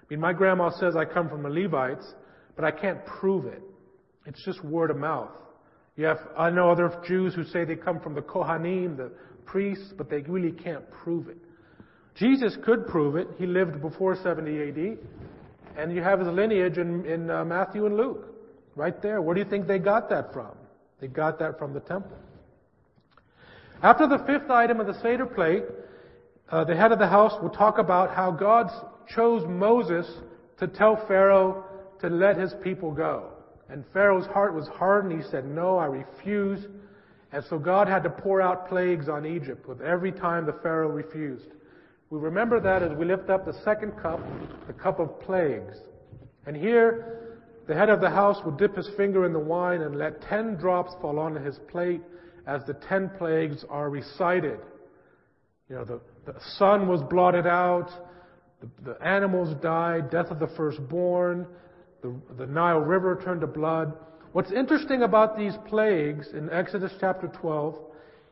[0.00, 2.06] I mean, my grandma says I come from the Levites,
[2.54, 3.62] but I can't prove it.
[4.24, 5.30] It's just word of mouth.
[5.96, 9.12] You have, I know other Jews who say they come from the Kohanim, the
[9.44, 11.38] priests, but they really can't prove it.
[12.16, 13.28] Jesus could prove it.
[13.38, 14.98] He lived before 70 AD.
[15.76, 18.34] And you have his lineage in, in uh, Matthew and Luke.
[18.74, 19.20] Right there.
[19.22, 20.52] Where do you think they got that from?
[21.00, 22.16] They got that from the temple.
[23.82, 25.64] After the fifth item of the Seder plate,
[26.50, 28.70] uh, the head of the house will talk about how God
[29.14, 30.06] chose Moses
[30.58, 31.64] to tell Pharaoh
[32.00, 33.30] to let his people go.
[33.68, 35.20] And Pharaoh's heart was hardened.
[35.20, 36.66] He said, No, I refuse.
[37.32, 40.90] And so God had to pour out plagues on Egypt with every time the Pharaoh
[40.90, 41.48] refused.
[42.10, 44.20] We remember that as we lift up the second cup,
[44.66, 45.76] the cup of plagues.
[46.46, 47.36] And here,
[47.66, 50.54] the head of the house would dip his finger in the wine and let ten
[50.54, 52.00] drops fall onto his plate
[52.46, 54.60] as the ten plagues are recited.
[55.68, 57.90] You know, the, the sun was blotted out,
[58.60, 61.44] the, the animals died, death of the firstborn,
[62.02, 63.92] the, the Nile River turned to blood.
[64.30, 67.74] What's interesting about these plagues in Exodus chapter 12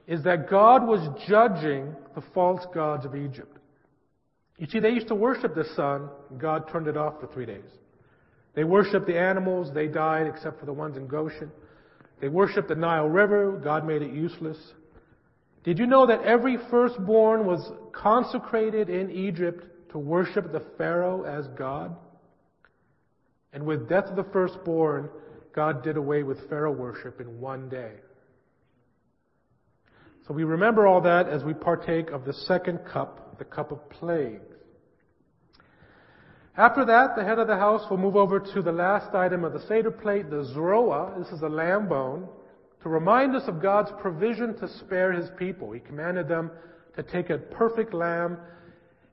[0.06, 3.58] is that God was judging the false gods of Egypt.
[4.64, 7.44] You see, they used to worship the sun, and God turned it off for three
[7.44, 7.68] days.
[8.54, 11.52] They worshiped the animals, they died except for the ones in Goshen.
[12.22, 14.56] They worshiped the Nile River, God made it useless.
[15.64, 21.46] Did you know that every firstborn was consecrated in Egypt to worship the Pharaoh as
[21.58, 21.94] God?
[23.52, 25.10] And with death of the firstborn,
[25.54, 27.96] God did away with Pharaoh worship in one day.
[30.26, 33.90] So we remember all that as we partake of the second cup, the cup of
[33.90, 34.53] plagues.
[36.56, 39.52] After that, the head of the house will move over to the last item of
[39.52, 41.18] the Seder plate, the zroa.
[41.18, 42.28] This is a lamb bone
[42.82, 45.72] to remind us of God's provision to spare his people.
[45.72, 46.52] He commanded them
[46.94, 48.38] to take a perfect lamb,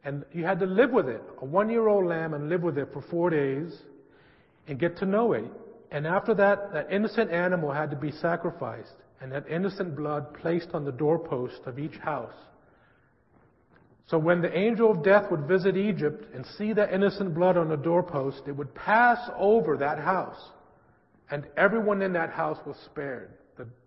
[0.04, 2.78] and you had to live with it, a one year old lamb, and live with
[2.78, 3.76] it for four days
[4.68, 5.46] and get to know it.
[5.89, 10.70] And after that, that innocent animal had to be sacrificed, and that innocent blood placed
[10.76, 12.36] on the doorpost of each house.
[14.12, 17.70] So when the angel of death would visit Egypt and see the innocent blood on
[17.70, 20.51] the doorpost, it would pass over that house,
[21.32, 23.32] and everyone in that house was spared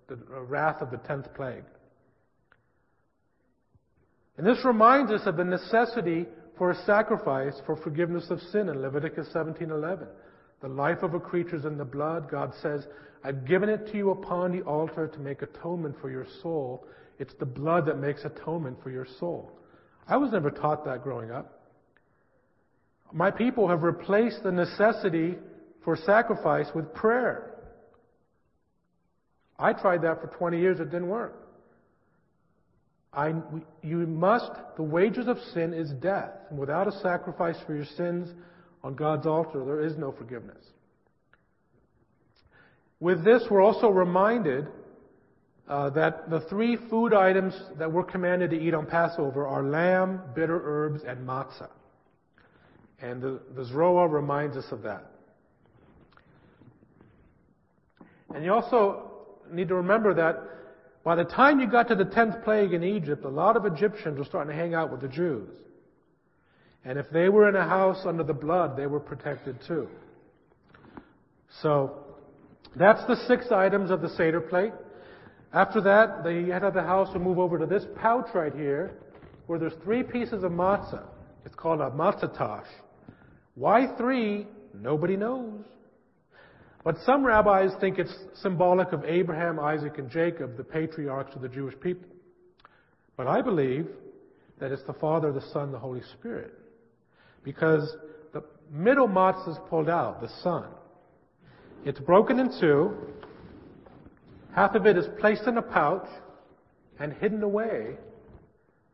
[0.06, 0.16] the
[0.48, 1.64] wrath of the tenth plague.
[4.36, 6.26] And this reminds us of the necessity
[6.58, 10.06] for a sacrifice for forgiveness of sin in Leviticus 17:11.
[10.60, 12.28] The life of a creature is in the blood.
[12.28, 12.86] God says,
[13.22, 16.86] "I've given it to you upon the altar to make atonement for your soul."
[17.18, 19.50] It's the blood that makes atonement for your soul.
[20.07, 21.61] I was never taught that growing up.
[23.12, 25.36] My people have replaced the necessity
[25.84, 27.55] for sacrifice with prayer.
[29.59, 31.44] I tried that for 20 years, it didn't work.
[33.12, 33.34] I,
[33.82, 36.32] you must, the wages of sin is death.
[36.50, 38.30] And without a sacrifice for your sins
[38.82, 40.62] on God's altar, there is no forgiveness.
[42.98, 44.66] With this, we're also reminded
[45.68, 50.20] uh, that the three food items that we're commanded to eat on Passover are lamb,
[50.34, 51.70] bitter herbs, and matzah.
[53.00, 55.10] And the, the reminds us of that.
[58.34, 59.10] And you also
[59.50, 60.42] need to remember that
[61.04, 64.18] by the time you got to the tenth plague in Egypt, a lot of Egyptians
[64.18, 65.48] were starting to hang out with the Jews.
[66.84, 69.88] And if they were in a house under the blood, they were protected too.
[71.62, 72.00] So,
[72.76, 74.72] that's the six items of the Seder plate.
[75.55, 78.98] After that, the head of the house will move over to this pouch right here,
[79.46, 81.05] where there's three pieces of matzah.
[81.46, 82.66] It's called a matzah tash.
[83.55, 84.48] Why three?
[84.74, 85.64] Nobody knows.
[86.82, 91.48] But some rabbis think it's symbolic of Abraham, Isaac, and Jacob, the patriarchs of the
[91.48, 92.09] Jewish people.
[93.16, 93.86] But I believe
[94.59, 96.52] that it's the Father, the Son, the Holy Spirit.
[97.44, 97.96] Because
[98.32, 98.42] the
[98.72, 100.66] middle matzah is pulled out, the Son.
[101.84, 102.96] It's broken in two.
[104.55, 106.07] Half of it is placed in a pouch
[107.00, 107.96] and hidden away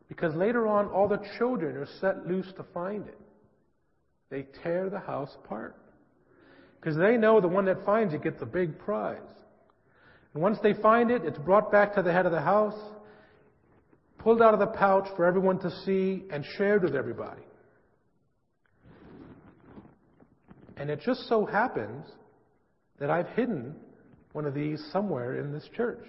[0.07, 3.19] because later on all the children are set loose to find it.
[4.31, 5.75] They tear the house apart.
[6.79, 9.19] Because they know the one that finds it gets a big prize.
[10.33, 12.79] And once they find it, it's brought back to the head of the house,
[14.17, 17.43] pulled out of the pouch for everyone to see, and shared with everybody.
[20.77, 22.07] And it just so happens
[22.99, 23.75] that I've hidden
[24.33, 26.03] one of these somewhere in this church.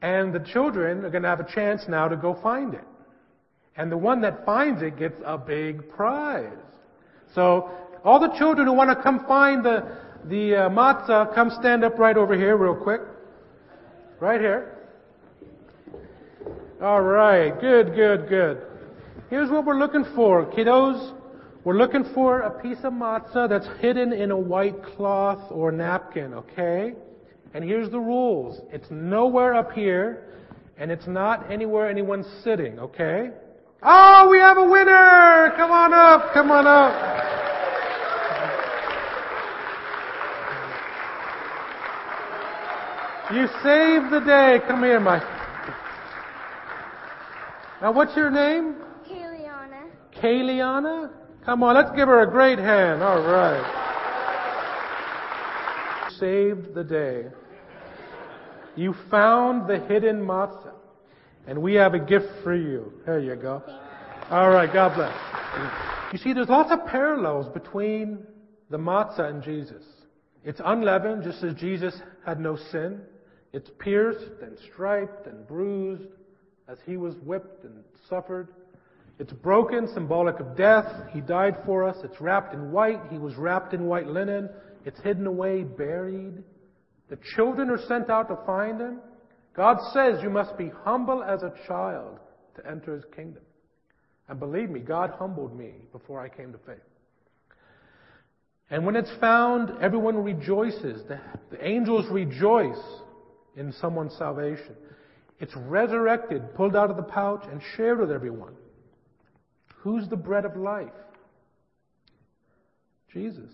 [0.00, 2.84] And the children are going to have a chance now to go find it.
[3.76, 6.52] And the one that finds it gets a big prize.
[7.34, 7.70] So
[8.04, 11.98] all the children who want to come find the, the uh, matzah, come stand up
[11.98, 13.00] right over here real quick.
[14.20, 14.78] Right here.
[16.82, 17.58] All right.
[17.60, 18.62] Good, good, good.
[19.30, 21.16] Here's what we're looking for, kiddos.
[21.64, 26.34] We're looking for a piece of matzah that's hidden in a white cloth or napkin,
[26.34, 26.94] okay?
[27.54, 28.60] And here's the rules.
[28.72, 30.24] It's nowhere up here,
[30.76, 33.30] and it's not anywhere anyone's sitting, okay?
[33.80, 35.52] Oh, we have a winner!
[35.56, 37.22] Come on up, come on up.
[43.32, 44.58] You saved the day.
[44.68, 45.22] Come here, Mike.
[47.80, 48.74] Now, what's your name?
[49.08, 49.84] Kayliana.
[50.14, 51.21] Kayliana?
[51.44, 53.02] Come on, let's give her a great hand.
[53.02, 53.80] All right.
[56.18, 57.26] Saved the day.
[58.76, 60.72] You found the hidden matzah.
[61.46, 62.92] And we have a gift for you.
[63.04, 63.62] There you go.
[64.30, 66.12] All right, God bless.
[66.12, 68.24] You see, there's lots of parallels between
[68.70, 69.82] the matzah and Jesus.
[70.44, 73.00] It's unleavened, just as Jesus had no sin.
[73.52, 76.08] It's pierced and striped and bruised
[76.68, 78.48] as he was whipped and suffered.
[79.18, 80.86] It's broken, symbolic of death.
[81.12, 81.96] He died for us.
[82.02, 83.00] It's wrapped in white.
[83.10, 84.48] He was wrapped in white linen.
[84.84, 86.42] It's hidden away, buried.
[87.08, 88.98] The children are sent out to find him.
[89.54, 92.18] God says you must be humble as a child
[92.56, 93.42] to enter his kingdom.
[94.28, 96.76] And believe me, God humbled me before I came to faith.
[98.70, 101.02] And when it's found, everyone rejoices.
[101.06, 102.82] The, the angels rejoice
[103.56, 104.74] in someone's salvation.
[105.38, 108.54] It's resurrected, pulled out of the pouch, and shared with everyone.
[109.82, 110.88] Who's the bread of life?
[113.12, 113.50] Jesus.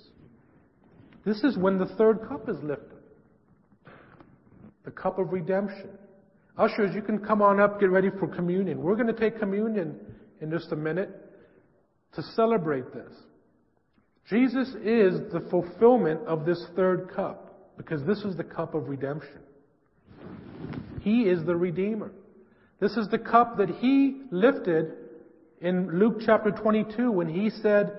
[1.25, 2.99] This is when the third cup is lifted
[4.89, 5.91] the cup of redemption.
[6.57, 8.81] Ushers, you can come on up, get ready for communion.
[8.81, 10.01] We're going to take communion
[10.41, 11.11] in just a minute
[12.15, 13.13] to celebrate this.
[14.31, 19.41] Jesus is the fulfillment of this third cup because this is the cup of redemption.
[21.03, 22.11] He is the Redeemer.
[22.81, 24.93] This is the cup that He lifted
[25.61, 27.93] in Luke chapter 22 when He said,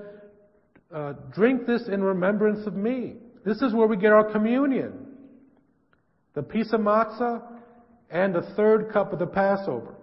[0.93, 3.15] uh, Drink this in remembrance of me.
[3.45, 5.07] This is where we get our communion
[6.39, 7.41] the piece of matzah,
[8.09, 9.93] and the third cup of the Passover.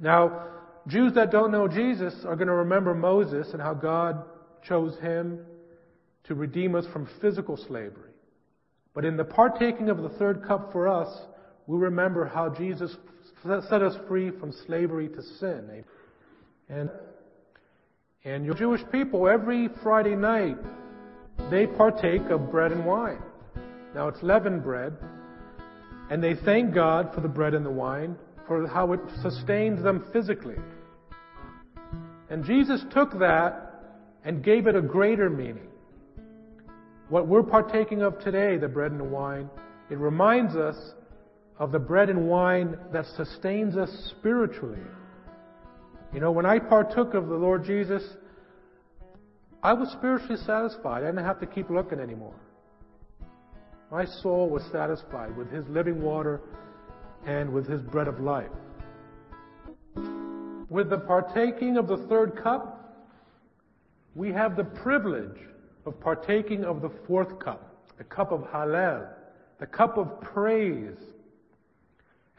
[0.00, 0.46] Now,
[0.86, 4.24] Jews that don't know Jesus are going to remember Moses and how God
[4.62, 5.40] chose him
[6.24, 8.12] to redeem us from physical slavery.
[8.94, 11.08] But in the partaking of the third cup for us,
[11.66, 12.94] we remember how Jesus
[13.42, 15.84] set us free from slavery to sin.
[16.68, 16.90] And,
[18.24, 20.56] and your Jewish people, every Friday night,
[21.50, 23.22] they partake of bread and wine.
[23.94, 24.94] Now it's leavened bread,
[26.10, 28.16] and they thank God for the bread and the wine,
[28.46, 30.56] for how it sustains them physically.
[32.28, 33.64] And Jesus took that
[34.24, 35.68] and gave it a greater meaning.
[37.08, 39.48] What we're partaking of today, the bread and the wine,
[39.88, 40.76] it reminds us
[41.58, 44.82] of the bread and wine that sustains us spiritually.
[46.12, 48.02] You know, when I partook of the Lord Jesus,
[49.62, 51.02] I was spiritually satisfied.
[51.02, 52.34] I didn't have to keep looking anymore.
[53.90, 56.40] My soul was satisfied with His living water
[57.26, 58.50] and with His bread of life.
[60.70, 62.74] With the partaking of the third cup,
[64.14, 65.38] we have the privilege
[65.84, 69.08] of partaking of the fourth cup, the cup of Hallel,
[69.58, 70.96] the cup of praise.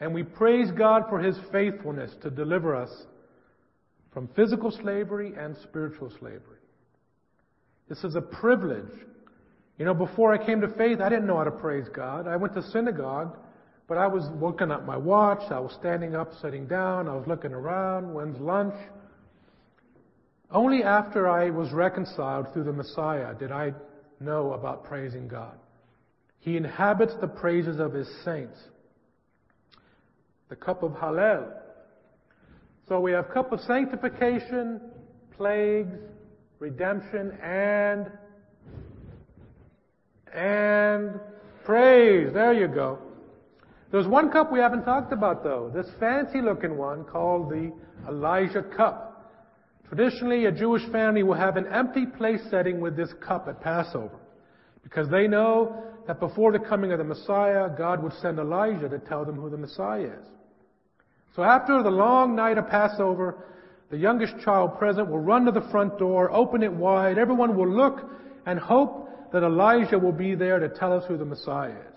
[0.00, 2.90] And we praise God for His faithfulness to deliver us
[4.12, 6.58] from physical slavery and spiritual slavery.
[7.88, 8.90] This is a privilege
[9.80, 12.28] you know, before I came to faith, I didn't know how to praise God.
[12.28, 13.38] I went to synagogue,
[13.88, 15.50] but I was looking at my watch.
[15.50, 17.08] I was standing up, sitting down.
[17.08, 18.12] I was looking around.
[18.12, 18.74] When's lunch?
[20.50, 23.72] Only after I was reconciled through the Messiah did I
[24.20, 25.58] know about praising God.
[26.40, 28.58] He inhabits the praises of his saints.
[30.50, 31.54] The cup of Hallel.
[32.90, 34.80] So we have cup of sanctification,
[35.36, 35.96] plagues,
[36.58, 38.10] redemption, and
[40.34, 41.20] and
[41.64, 42.32] praise.
[42.34, 42.98] There you go.
[43.92, 45.70] There's one cup we haven't talked about though.
[45.72, 47.72] This fancy looking one called the
[48.08, 49.30] Elijah cup.
[49.86, 54.18] Traditionally, a Jewish family will have an empty place setting with this cup at Passover.
[54.82, 58.98] Because they know that before the coming of the Messiah, God would send Elijah to
[58.98, 60.26] tell them who the Messiah is.
[61.34, 63.36] So after the long night of Passover,
[63.90, 67.68] the youngest child present will run to the front door, open it wide, everyone will
[67.68, 68.00] look
[68.46, 71.90] and hope that Elijah will be there to tell us who the Messiah is.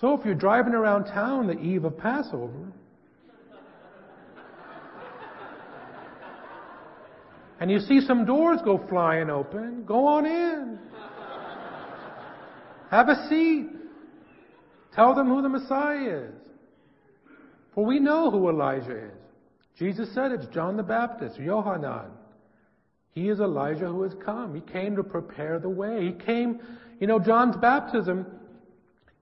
[0.00, 2.72] So if you're driving around town the eve of Passover,
[7.60, 10.78] and you see some doors go flying open, go on in.
[12.90, 13.68] Have a seat.
[15.00, 16.34] Tell them who the Messiah is.
[17.74, 19.18] For we know who Elijah is.
[19.78, 22.10] Jesus said it's John the Baptist, Yohanan.
[23.12, 24.54] He is Elijah who has come.
[24.54, 26.04] He came to prepare the way.
[26.04, 26.60] He came,
[27.00, 28.26] you know, John's baptism,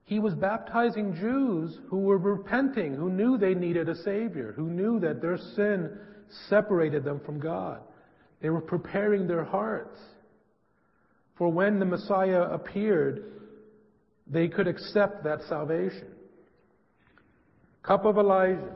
[0.03, 4.99] he was baptizing Jews who were repenting, who knew they needed a Savior, who knew
[4.99, 5.97] that their sin
[6.49, 7.79] separated them from God.
[8.41, 9.97] They were preparing their hearts.
[11.37, 13.38] For when the Messiah appeared,
[14.29, 16.07] they could accept that salvation.
[17.81, 18.75] Cup of Elijah.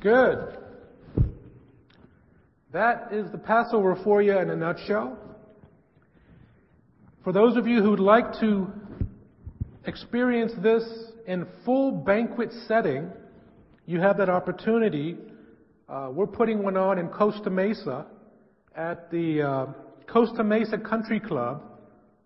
[0.00, 0.58] Good.
[2.72, 5.16] That is the Passover for you in a nutshell.
[7.24, 8.66] For those of you who'd like to
[9.84, 10.84] experience this
[11.26, 13.10] in full banquet setting,
[13.86, 15.16] you have that opportunity.
[15.88, 18.06] Uh, we're putting one on in Costa Mesa
[18.74, 19.66] at the uh,
[20.06, 21.62] Costa Mesa Country Club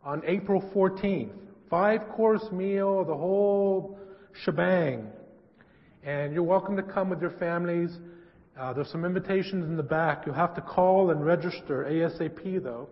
[0.04, 1.30] on April 14th.
[1.70, 3.98] Five course meal, the whole
[4.44, 5.06] shebang.
[6.04, 7.90] And you're welcome to come with your families.
[8.58, 10.24] Uh, there's some invitations in the back.
[10.26, 12.88] You'll have to call and register ASAP though,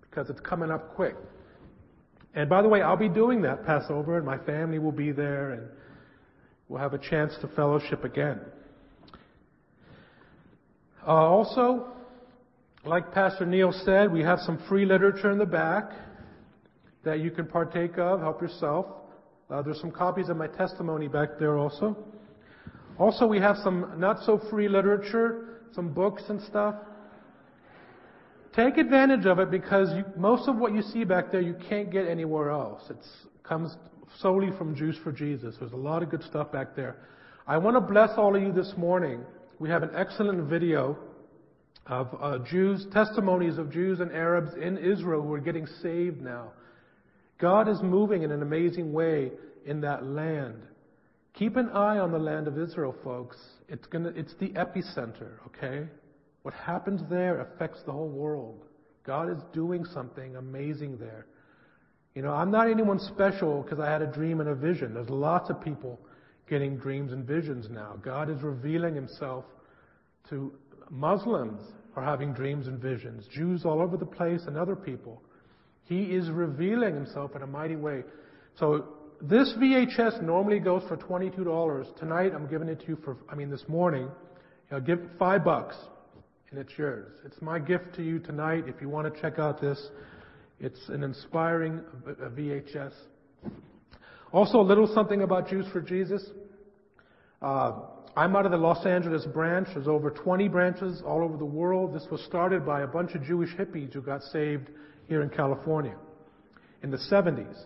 [0.00, 1.14] because it's coming up quick.
[2.34, 5.52] And by the way, I'll be doing that Passover, and my family will be there,
[5.52, 5.68] and
[6.68, 8.40] we'll have a chance to fellowship again.
[11.06, 11.88] Uh, also,
[12.84, 15.92] like Pastor Neil said, we have some free literature in the back
[17.04, 18.86] that you can partake of, help yourself.
[19.50, 21.96] Uh, there's some copies of my testimony back there also.
[22.98, 26.74] Also, we have some not so free literature, some books and stuff.
[28.54, 31.90] Take advantage of it because you, most of what you see back there you can't
[31.90, 32.82] get anywhere else.
[32.90, 32.98] It
[33.42, 33.76] comes
[34.18, 35.56] solely from Jews for Jesus.
[35.58, 36.96] There's a lot of good stuff back there.
[37.46, 39.20] I want to bless all of you this morning.
[39.58, 40.98] We have an excellent video
[41.86, 46.52] of uh, Jews, testimonies of Jews and Arabs in Israel who are getting saved now.
[47.40, 49.32] God is moving in an amazing way
[49.64, 50.62] in that land.
[51.34, 53.36] Keep an eye on the land of Israel, folks.
[53.68, 55.88] It's, gonna, it's the epicenter, okay?
[56.42, 58.64] What happens there affects the whole world.
[59.04, 61.26] God is doing something amazing there.
[62.14, 64.94] You know, I'm not anyone special because I had a dream and a vision.
[64.94, 65.98] There's lots of people
[66.48, 67.94] getting dreams and visions now.
[68.02, 69.44] God is revealing himself
[70.28, 70.52] to
[70.90, 71.60] Muslims
[71.96, 75.22] are having dreams and visions, Jews all over the place and other people.
[75.90, 78.04] He is revealing himself in a mighty way.
[78.60, 78.84] So
[79.20, 81.98] this VHS normally goes for $22.
[81.98, 84.08] Tonight I'm giving it to you for, I mean this morning,
[84.70, 85.74] I'll give five bucks
[86.50, 87.12] and it's yours.
[87.26, 88.66] It's my gift to you tonight.
[88.68, 89.84] If you want to check out this,
[90.60, 92.92] it's an inspiring VHS.
[94.32, 96.24] Also, a little something about Jews for Jesus.
[97.42, 97.72] Uh,
[98.16, 99.66] I'm out of the Los Angeles branch.
[99.74, 101.92] There's over 20 branches all over the world.
[101.92, 104.70] This was started by a bunch of Jewish hippies who got saved
[105.10, 105.96] here in California
[106.84, 107.64] in the 70s.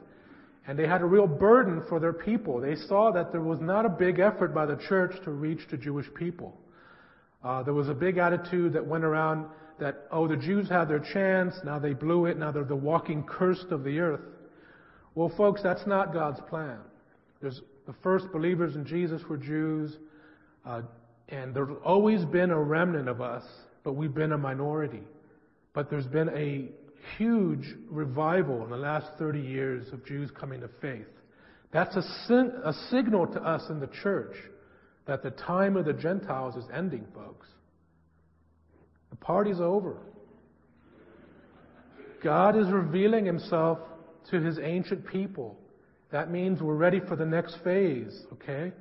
[0.67, 2.59] And they had a real burden for their people.
[2.59, 5.77] They saw that there was not a big effort by the church to reach the
[5.77, 6.59] Jewish people.
[7.45, 9.45] Uh, there was a big attitude that went around
[9.79, 13.23] that, oh, the Jews had their chance, now they blew it, now they're the walking
[13.25, 14.23] cursed of the earth.
[15.15, 16.79] Well, folks, that's not God's plan.
[17.43, 19.99] There's the first believers in Jesus were Jews,
[20.65, 20.81] uh,
[21.29, 23.45] and there's always been a remnant of us,
[23.83, 25.03] but we've been a minority.
[25.75, 26.71] But there's been a
[27.17, 31.07] huge revival in the last 30 years of Jews coming to faith.
[31.73, 34.37] That's a, sin, a signal to us in the church
[35.07, 37.47] that the time of the Gentiles is ending, folks.
[39.11, 39.99] The party's over.
[42.23, 43.79] God is revealing himself
[44.31, 45.59] to his ancient people.
[46.11, 48.73] That means we're ready for the next phase, okay?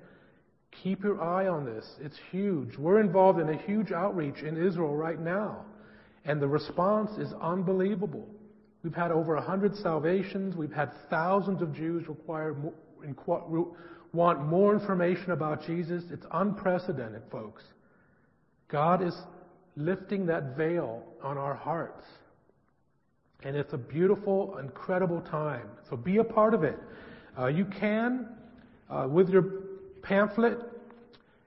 [0.83, 1.85] Keep your eye on this.
[1.99, 2.77] It's huge.
[2.77, 5.65] We're involved in a huge outreach in Israel right now.
[6.25, 8.27] And the response is unbelievable.
[8.83, 10.55] We've had over 100 salvations.
[10.55, 12.55] We've had thousands of Jews require,
[14.13, 16.03] want more information about Jesus.
[16.11, 17.63] It's unprecedented, folks.
[18.67, 19.15] God is
[19.75, 22.03] lifting that veil on our hearts.
[23.43, 25.67] And it's a beautiful, incredible time.
[25.89, 26.77] So be a part of it.
[27.37, 28.27] Uh, you can,
[28.89, 29.43] uh, with your
[30.01, 30.59] pamphlet,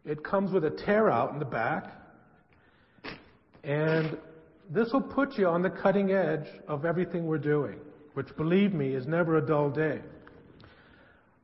[0.04, 1.92] it comes with a tear out in the back.
[3.64, 4.16] And
[4.70, 7.78] this will put you on the cutting edge of everything we're doing,
[8.14, 10.00] which, believe me, is never a dull day.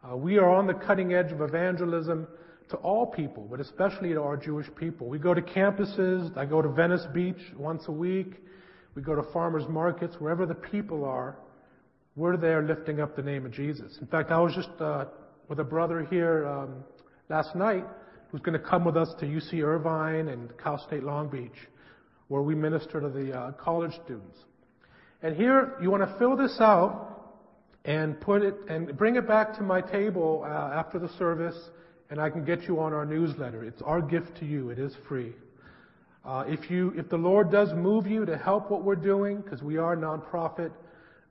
[0.02, 2.26] Uh, we are on the cutting edge of evangelism
[2.70, 5.08] to all people, but especially to our Jewish people.
[5.08, 6.36] We go to campuses.
[6.36, 8.42] I go to Venice Beach once a week.
[8.94, 11.36] We go to farmers markets, wherever the people are.
[12.16, 13.98] We're there lifting up the name of Jesus.
[14.00, 15.06] In fact, I was just uh,
[15.48, 16.84] with a brother here um,
[17.28, 17.84] last night
[18.30, 21.68] who's going to come with us to UC Irvine and Cal State Long Beach
[22.32, 24.38] where we minister to the uh, college students.
[25.22, 27.34] And here, you want to fill this out
[27.84, 31.54] and put it and bring it back to my table uh, after the service,
[32.08, 33.62] and I can get you on our newsletter.
[33.64, 34.70] It's our gift to you.
[34.70, 35.34] It is free.
[36.24, 39.60] Uh, if you, if the Lord does move you to help what we're doing, because
[39.60, 40.72] we are a nonprofit,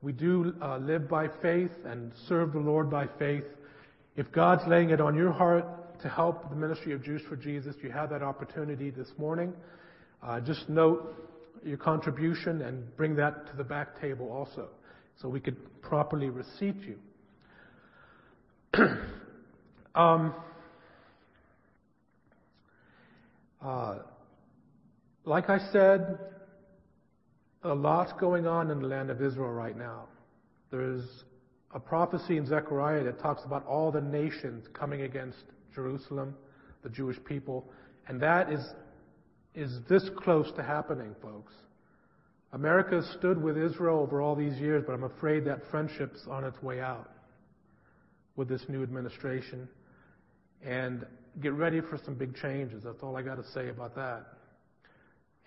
[0.03, 3.45] we do uh, live by faith and serve the Lord by faith.
[4.15, 5.65] If God's laying it on your heart
[6.01, 9.51] to help the ministry of Jews for Jesus, you have that opportunity this morning.
[10.23, 11.15] Uh, just note
[11.63, 14.69] your contribution and bring that to the back table also,
[15.19, 16.97] so we could properly receipt you.
[19.95, 20.33] um,
[23.63, 23.99] uh,
[25.25, 26.19] like I said,
[27.63, 30.05] a lot's going on in the land of Israel right now.
[30.71, 31.05] There's
[31.73, 35.43] a prophecy in Zechariah that talks about all the nations coming against
[35.73, 36.35] Jerusalem,
[36.83, 37.69] the Jewish people,
[38.07, 38.65] and that is
[39.55, 41.53] is this close to happening, folks.
[42.53, 46.43] America has stood with Israel over all these years, but I'm afraid that friendship's on
[46.43, 47.09] its way out
[48.35, 49.67] with this new administration.
[50.63, 51.05] And
[51.41, 52.83] get ready for some big changes.
[52.83, 54.25] That's all I got to say about that.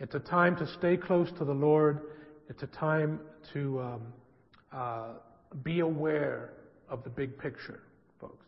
[0.01, 2.01] It's a time to stay close to the Lord.
[2.49, 3.21] It's a time
[3.53, 4.03] to um,
[4.73, 5.09] uh,
[5.63, 6.55] be aware
[6.89, 7.81] of the big picture,
[8.21, 8.45] folks.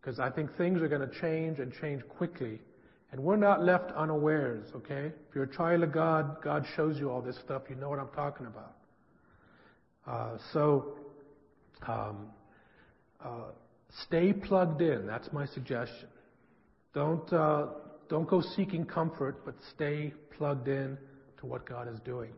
[0.00, 2.60] Because I think things are going to change and change quickly
[3.10, 5.06] and we're not left unawares, okay?
[5.06, 7.62] If you're a child of God, God shows you all this stuff.
[7.70, 8.74] You know what I'm talking about.
[10.06, 10.94] Uh, so,
[11.86, 12.26] um,
[13.24, 13.50] uh,
[14.04, 15.06] stay plugged in.
[15.06, 16.08] That's my suggestion.
[16.94, 17.68] Don't, uh,
[18.08, 20.98] don't go seeking comfort, but stay plugged in
[21.40, 22.32] to what God is doing.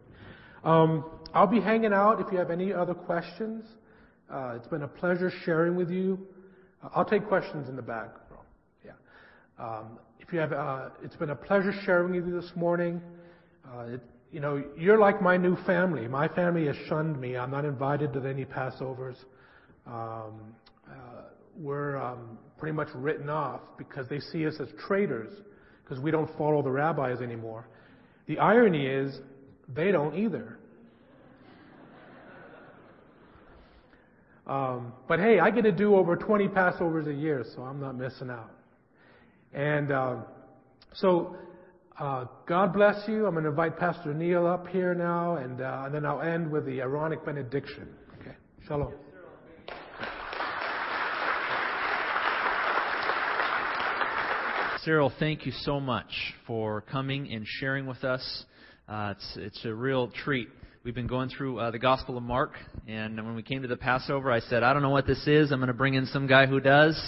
[0.63, 3.65] Um, I'll be hanging out if you have any other questions.
[4.31, 6.19] Uh, it's been a pleasure sharing with you.
[6.95, 8.11] I'll take questions in the back.
[8.85, 8.93] Yeah.
[9.59, 9.99] Um,
[10.39, 13.01] uh, it's been a pleasure sharing with you this morning.
[13.67, 13.97] Uh,
[14.31, 16.07] you know, you're like my new family.
[16.07, 17.37] My family has shunned me.
[17.37, 19.17] I'm not invited to any Passovers.
[19.87, 20.55] Um,
[20.89, 21.23] uh,
[21.57, 25.33] we're um, pretty much written off because they see us as traitors
[25.83, 27.67] because we don't follow the rabbis anymore.
[28.27, 29.19] The irony is
[29.75, 30.59] they don't either.
[34.47, 37.97] Um, but hey, I get to do over 20 Passovers a year, so I'm not
[37.97, 38.51] missing out.
[39.53, 40.17] And uh,
[40.95, 41.37] so,
[41.99, 43.27] uh, God bless you.
[43.27, 46.51] I'm going to invite Pastor Neil up here now, and, uh, and then I'll end
[46.51, 47.89] with the Aaronic benediction.
[48.21, 48.37] Okay,
[48.67, 48.93] shalom.
[54.85, 56.11] Cyril, thank you so much
[56.47, 58.45] for coming and sharing with us.
[58.89, 60.49] Uh, it's it's a real treat.
[60.85, 62.53] We've been going through uh, the Gospel of Mark,
[62.89, 65.53] and when we came to the Passover, I said, I don't know what this is.
[65.53, 66.99] I'm going to bring in some guy who does.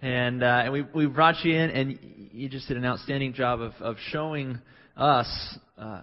[0.00, 1.98] And, uh, and we, we brought you in, and
[2.32, 4.60] you just did an outstanding job of, of showing
[4.96, 6.02] us uh,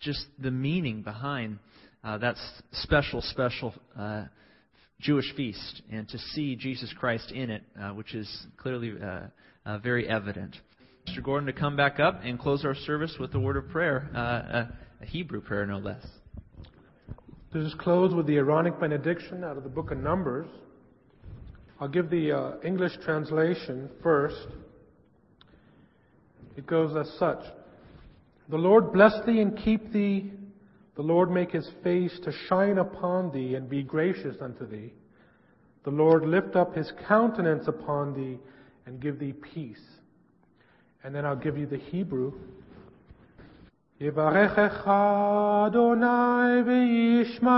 [0.00, 1.58] just the meaning behind
[2.02, 2.36] uh, that
[2.72, 4.24] special, special uh,
[5.00, 9.20] Jewish feast, and to see Jesus Christ in it, uh, which is clearly uh,
[9.66, 10.56] uh, very evident.
[11.08, 11.22] Mr.
[11.22, 14.18] Gordon to come back up and close our service with a word of prayer, uh,
[14.18, 14.68] a,
[15.02, 16.04] a Hebrew prayer no less.
[17.52, 20.46] This is closed with the Aaronic benediction out of the book of Numbers.
[21.79, 24.47] I'll give the uh, English translation first.
[26.57, 27.39] It goes as such
[28.49, 30.31] The Lord bless thee and keep thee.
[30.95, 34.91] The Lord make his face to shine upon thee and be gracious unto thee.
[35.85, 38.37] The Lord lift up his countenance upon thee
[38.85, 39.79] and give thee peace.
[41.03, 42.33] And then I'll give you the Hebrew.
[44.01, 44.87] יברכך
[45.67, 47.49] אדוני וישמרך.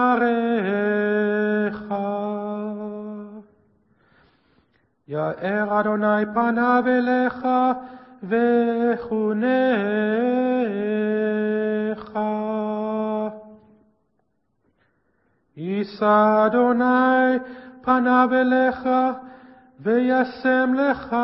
[5.09, 7.47] יאר אדוני פניו אליך
[8.23, 9.39] וחונך.
[15.57, 17.39] יישא אדוני
[17.83, 18.89] פניו אליך
[19.81, 21.17] וישם לך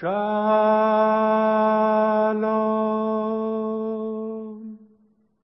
[0.00, 1.16] שלום.